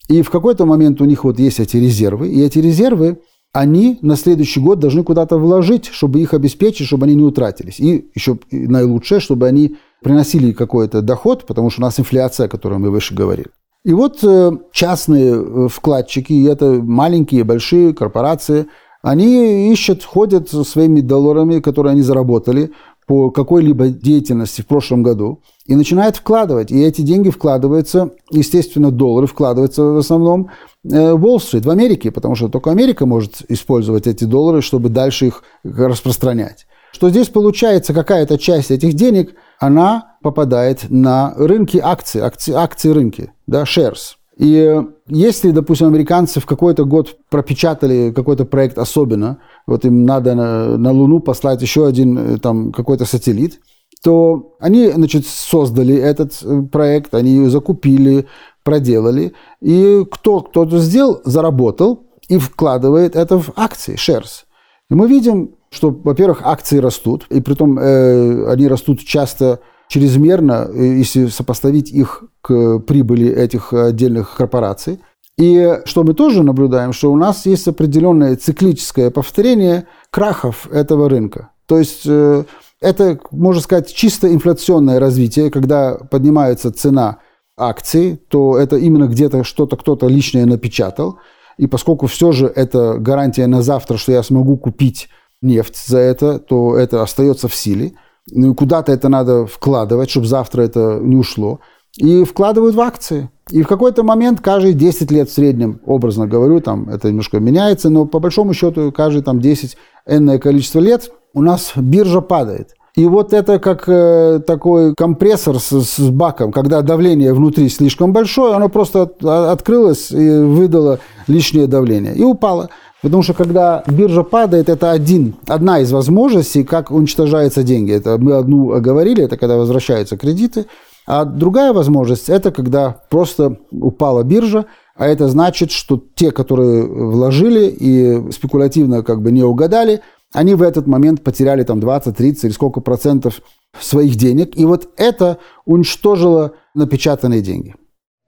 И 0.10 0.22
в 0.22 0.30
какой-то 0.30 0.66
момент 0.66 1.02
у 1.02 1.06
них 1.06 1.24
вот 1.24 1.40
есть 1.40 1.60
эти 1.60 1.78
резервы, 1.78 2.30
и 2.30 2.42
эти 2.42 2.60
резервы, 2.60 3.20
они 3.54 3.98
на 4.02 4.16
следующий 4.16 4.60
год 4.60 4.80
должны 4.80 5.04
куда-то 5.04 5.38
вложить, 5.38 5.86
чтобы 5.86 6.20
их 6.20 6.34
обеспечить, 6.34 6.88
чтобы 6.88 7.06
они 7.06 7.16
не 7.16 7.24
утратились. 7.24 7.80
И 7.80 8.10
еще 8.14 8.40
наилучшее, 8.52 9.20
чтобы 9.20 9.48
они 9.48 9.78
приносили 10.04 10.52
какой-то 10.52 11.02
доход, 11.02 11.46
потому 11.46 11.70
что 11.70 11.82
у 11.82 11.86
нас 11.86 12.00
инфляция, 12.00 12.46
о 12.46 12.50
которой 12.50 12.78
мы 12.78 12.92
выше 12.92 13.16
говорили. 13.16 13.50
И 13.84 13.94
вот 13.94 14.20
э, 14.24 14.52
частные 14.72 15.34
э, 15.34 15.68
вкладчики, 15.70 16.34
и 16.34 16.44
это 16.44 16.82
маленькие, 16.82 17.44
большие 17.44 17.94
корпорации– 17.94 18.66
они 19.02 19.72
ищут, 19.72 20.04
ходят 20.04 20.50
со 20.50 20.64
своими 20.64 21.02
долларами, 21.02 21.60
которые 21.60 21.92
они 21.92 22.02
заработали 22.02 22.72
по 23.08 23.32
какой-либо 23.32 23.88
деятельности 23.88 24.62
в 24.62 24.68
прошлом 24.68 25.02
году, 25.02 25.42
и 25.66 25.76
начинают 25.76 26.18
вкладывать. 26.18 26.72
И 26.72 26.80
эти 26.82 27.02
деньги 27.02 27.30
вкладываются, 27.30 28.12
естественно, 28.32 28.92
доллары 28.92 29.28
вкладываются 29.28 29.82
в 29.82 29.98
основном 29.98 30.50
э, 30.84 31.14
в 31.14 31.26
Уолл-стрит, 31.26 31.66
в 31.66 31.70
Америке, 31.70 32.12
потому 32.12 32.36
что 32.36 32.50
только 32.50 32.70
Америка 32.70 33.06
может 33.06 33.44
использовать 33.48 34.08
эти 34.08 34.26
доллары, 34.26 34.62
чтобы 34.62 34.90
дальше 34.90 35.28
их 35.28 35.44
распространять. 35.64 36.68
Что 36.92 37.10
здесь 37.10 37.30
получается, 37.30 37.94
какая-то 37.94 38.38
часть 38.38 38.72
этих 38.72 38.94
денег, 38.94 39.36
она 39.60 40.16
попадает 40.22 40.90
на 40.90 41.34
рынки 41.38 41.80
акций, 41.82 42.22
акции, 42.22 42.54
акции 42.54 42.90
рынки, 42.90 43.32
да, 43.46 43.64
shares. 43.64 44.17
И 44.38 44.84
если, 45.08 45.52
допустим, 45.52 45.88
американцы 45.88 46.40
в 46.40 46.46
какой-то 46.46 46.86
год 46.86 47.18
пропечатали 47.30 48.12
какой-то 48.12 48.46
проект 48.46 48.78
особенно, 48.78 49.40
вот 49.66 49.84
им 49.84 50.06
надо 50.06 50.36
на, 50.36 50.78
на 50.78 50.92
Луну 50.92 51.20
послать 51.20 51.62
еще 51.62 51.88
один 51.88 52.18
э, 52.18 52.38
там 52.38 52.72
какой-то 52.72 53.06
сателлит, 53.06 53.60
то 54.04 54.56
они, 54.60 54.92
значит, 54.92 55.26
создали 55.26 55.96
этот 55.96 56.38
э, 56.44 56.62
проект, 56.72 57.16
они 57.16 57.32
ее 57.32 57.50
закупили, 57.50 58.28
проделали, 58.64 59.34
и 59.60 60.06
кто 60.12 60.42
кто-то 60.42 60.78
сделал, 60.78 61.22
заработал 61.26 62.06
и 62.30 62.38
вкладывает 62.38 63.16
это 63.16 63.40
в 63.40 63.50
акции, 63.56 63.96
shares. 63.96 64.44
И 64.92 64.94
мы 64.94 65.08
видим, 65.08 65.56
что, 65.72 65.90
во-первых, 65.90 66.42
акции 66.44 66.78
растут, 66.78 67.26
и 67.30 67.42
при 67.42 67.56
том 67.56 67.80
э, 67.80 68.52
они 68.52 68.68
растут 68.68 69.00
часто 69.00 69.62
чрезмерно, 69.90 70.68
э, 70.70 70.98
если 70.98 71.28
сопоставить 71.28 71.92
их 71.92 72.24
к 72.42 72.80
прибыли 72.80 73.28
этих 73.28 73.74
отдельных 73.74 74.36
корпораций. 74.36 75.00
И 75.38 75.80
что 75.86 76.04
мы 76.04 76.14
тоже 76.14 76.44
наблюдаем, 76.44 76.94
что 76.94 77.12
у 77.12 77.16
нас 77.16 77.46
есть 77.46 77.68
определенное 77.68 78.36
циклическое 78.36 79.12
повторение 79.12 79.86
крахов 80.10 80.68
этого 80.72 81.10
рынка. 81.10 81.52
То 81.68 81.78
есть 81.78 82.04
э, 82.06 82.44
это, 82.82 83.20
можно 83.32 83.62
сказать, 83.62 83.94
чисто 83.94 84.34
инфляционное 84.34 85.00
развитие, 85.00 85.52
когда 85.52 85.96
поднимается 85.96 86.72
цена 86.72 87.20
акций, 87.58 88.20
то 88.30 88.58
это 88.58 88.78
именно 88.78 89.06
где-то 89.06 89.44
что-то 89.44 89.78
кто-то 89.78 90.08
лишнее 90.08 90.46
напечатал. 90.46 91.20
И 91.58 91.68
поскольку 91.68 92.08
все 92.08 92.32
же 92.32 92.48
это 92.48 92.98
гарантия 93.00 93.48
на 93.48 93.62
завтра, 93.62 93.98
что 93.98 94.12
я 94.12 94.22
смогу 94.22 94.58
купить 94.58 95.10
нефть 95.42 95.88
за 95.88 95.98
это, 95.98 96.40
то 96.40 96.78
это 96.78 97.02
остается 97.02 97.48
в 97.48 97.56
силе. 97.56 97.94
Ну, 98.32 98.54
куда-то 98.56 98.92
это 98.92 99.10
надо 99.10 99.46
вкладывать, 99.46 100.10
чтобы 100.10 100.28
завтра 100.28 100.64
это 100.64 101.00
не 101.02 101.16
ушло. 101.16 101.60
И 101.98 102.24
вкладывают 102.24 102.76
в 102.76 102.82
акции. 102.82 103.30
И 103.50 103.64
в 103.64 103.68
какой-то 103.68 104.04
момент 104.04 104.42
каждые 104.42 104.74
10 104.74 105.10
лет 105.12 105.30
в 105.30 105.34
среднем, 105.34 105.80
образно 105.86 106.28
говорю, 106.28 106.60
там 106.60 106.90
это 106.90 107.08
немножко 107.08 107.40
меняется, 107.40 107.90
но 107.90 108.06
по 108.06 108.20
большому 108.20 108.54
счету 108.54 108.92
каждые 108.92 109.24
там 109.24 109.40
10 109.40 109.78
энное 110.06 110.38
количество 110.38 110.80
лет 110.80 111.12
у 111.34 111.42
нас 111.42 111.72
биржа 111.76 112.22
падает. 112.22 112.74
И 112.98 113.06
вот 113.06 113.32
это 113.32 113.60
как 113.60 113.84
э, 113.88 114.40
такой 114.46 114.96
компрессор 114.96 115.60
с, 115.60 115.70
с 115.70 116.00
баком, 116.10 116.52
когда 116.52 116.82
давление 116.82 117.32
внутри 117.32 117.70
слишком 117.70 118.12
большое, 118.12 118.56
оно 118.56 118.70
просто 118.70 119.04
от, 119.04 119.24
открылось 119.24 120.10
и 120.10 120.40
выдало 120.40 121.00
лишнее 121.28 121.68
давление. 121.68 122.16
И 122.16 122.24
упало. 122.24 122.70
Потому 123.02 123.22
что 123.22 123.34
когда 123.34 123.84
биржа 123.88 124.24
падает, 124.24 124.70
это 124.70 124.92
один, 124.92 125.36
одна 125.48 125.80
из 125.80 125.92
возможностей, 125.92 126.64
как 126.64 126.92
уничтожаются 126.92 127.64
деньги. 127.64 127.92
Это 127.92 128.18
мы 128.18 128.34
одну 128.34 128.72
оговорили, 128.72 129.24
это 129.24 129.38
когда 129.38 129.56
возвращаются 129.58 130.18
кредиты. 130.18 130.66
А 131.06 131.24
другая 131.24 131.74
возможность– 131.74 132.28
это 132.30 132.52
когда 132.52 133.02
просто 133.10 133.58
упала 133.72 134.24
биржа, 134.24 134.66
а 134.96 135.08
это 135.08 135.30
значит, 135.30 135.72
что 135.72 136.02
те, 136.16 136.32
которые 136.32 136.86
вложили 136.86 137.68
и 137.68 138.32
спекулятивно 138.32 139.04
как 139.04 139.22
бы 139.22 139.32
не 139.32 139.44
угадали, 139.44 140.02
они 140.34 140.56
в 140.56 140.62
этот 140.62 140.88
момент 140.88 141.24
потеряли 141.24 141.64
там 141.64 141.80
20, 141.80 142.18
30 142.18 142.44
или 142.46 142.52
сколько 142.52 142.82
процентов 142.82 143.42
своих 143.80 144.16
денег. 144.16 144.58
И 144.58 144.66
вот 144.66 144.90
это 144.98 145.38
уничтожило 145.66 146.54
напечатанные 146.74 147.42
деньги. 147.42 147.76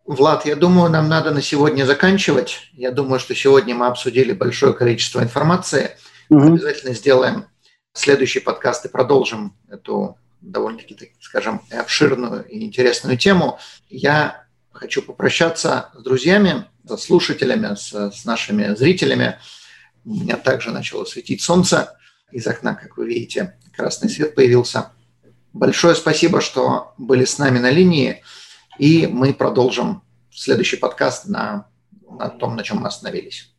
Влад, 0.09 0.47
я 0.47 0.55
думаю, 0.55 0.89
нам 0.89 1.07
надо 1.07 1.29
на 1.29 1.39
сегодня 1.39 1.85
заканчивать. 1.85 2.71
Я 2.73 2.89
думаю, 2.89 3.19
что 3.19 3.35
сегодня 3.35 3.75
мы 3.75 3.85
обсудили 3.85 4.31
большое 4.31 4.73
количество 4.73 5.21
информации. 5.21 5.91
Угу. 6.29 6.47
Обязательно 6.47 6.95
сделаем 6.95 7.45
следующий 7.93 8.39
подкаст 8.39 8.83
и 8.85 8.89
продолжим 8.89 9.55
эту 9.69 10.17
довольно-таки, 10.41 11.11
скажем, 11.21 11.61
обширную 11.69 12.43
и 12.47 12.65
интересную 12.65 13.19
тему. 13.19 13.59
Я 13.87 14.47
хочу 14.71 15.03
попрощаться 15.03 15.91
с 15.95 16.01
друзьями, 16.01 16.65
со 16.87 16.97
слушателями, 16.97 17.75
с, 17.75 17.93
с 17.93 18.25
нашими 18.25 18.73
зрителями. 18.73 19.37
У 20.05 20.15
меня 20.15 20.37
также 20.37 20.71
начало 20.71 21.05
светить 21.05 21.43
солнце. 21.43 21.95
Из 22.31 22.47
окна, 22.47 22.73
как 22.73 22.97
вы 22.97 23.07
видите, 23.07 23.59
красный 23.77 24.09
свет 24.09 24.33
появился. 24.33 24.91
Большое 25.53 25.93
спасибо, 25.93 26.41
что 26.41 26.95
были 26.97 27.25
с 27.25 27.37
нами 27.37 27.59
на 27.59 27.69
линии. 27.69 28.23
И 28.79 29.07
мы 29.07 29.33
продолжим 29.33 30.01
следующий 30.33 30.77
подкаст 30.77 31.27
на, 31.27 31.67
на 32.09 32.29
том, 32.29 32.55
на 32.55 32.63
чем 32.63 32.77
мы 32.77 32.87
остановились. 32.87 33.53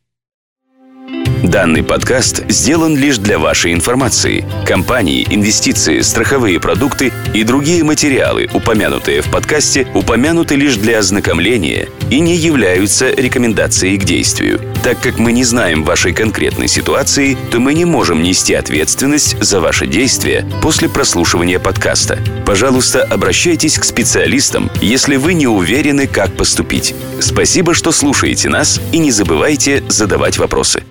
Данный 1.43 1.83
подкаст 1.83 2.49
сделан 2.49 2.95
лишь 2.95 3.17
для 3.17 3.37
вашей 3.37 3.73
информации. 3.73 4.45
Компании, 4.65 5.27
инвестиции, 5.29 6.01
страховые 6.01 6.59
продукты 6.59 7.11
и 7.33 7.43
другие 7.43 7.83
материалы, 7.83 8.49
упомянутые 8.53 9.21
в 9.21 9.29
подкасте, 9.29 9.87
упомянуты 9.93 10.55
лишь 10.55 10.75
для 10.75 10.99
ознакомления 10.99 11.87
и 12.09 12.19
не 12.19 12.35
являются 12.35 13.09
рекомендацией 13.09 13.97
к 13.97 14.03
действию. 14.03 14.59
Так 14.83 14.99
как 14.99 15.17
мы 15.17 15.31
не 15.31 15.43
знаем 15.43 15.83
вашей 15.83 16.13
конкретной 16.13 16.67
ситуации, 16.67 17.37
то 17.51 17.59
мы 17.59 17.73
не 17.73 17.85
можем 17.85 18.21
нести 18.21 18.53
ответственность 18.53 19.41
за 19.41 19.59
ваши 19.59 19.87
действия 19.87 20.45
после 20.61 20.89
прослушивания 20.89 21.59
подкаста. 21.59 22.19
Пожалуйста, 22.45 23.03
обращайтесь 23.03 23.77
к 23.77 23.83
специалистам, 23.83 24.69
если 24.81 25.15
вы 25.15 25.33
не 25.33 25.47
уверены, 25.47 26.07
как 26.07 26.35
поступить. 26.35 26.95
Спасибо, 27.19 27.73
что 27.73 27.91
слушаете 27.91 28.49
нас 28.49 28.81
и 28.91 28.97
не 28.97 29.11
забывайте 29.11 29.83
задавать 29.87 30.37
вопросы. 30.37 30.83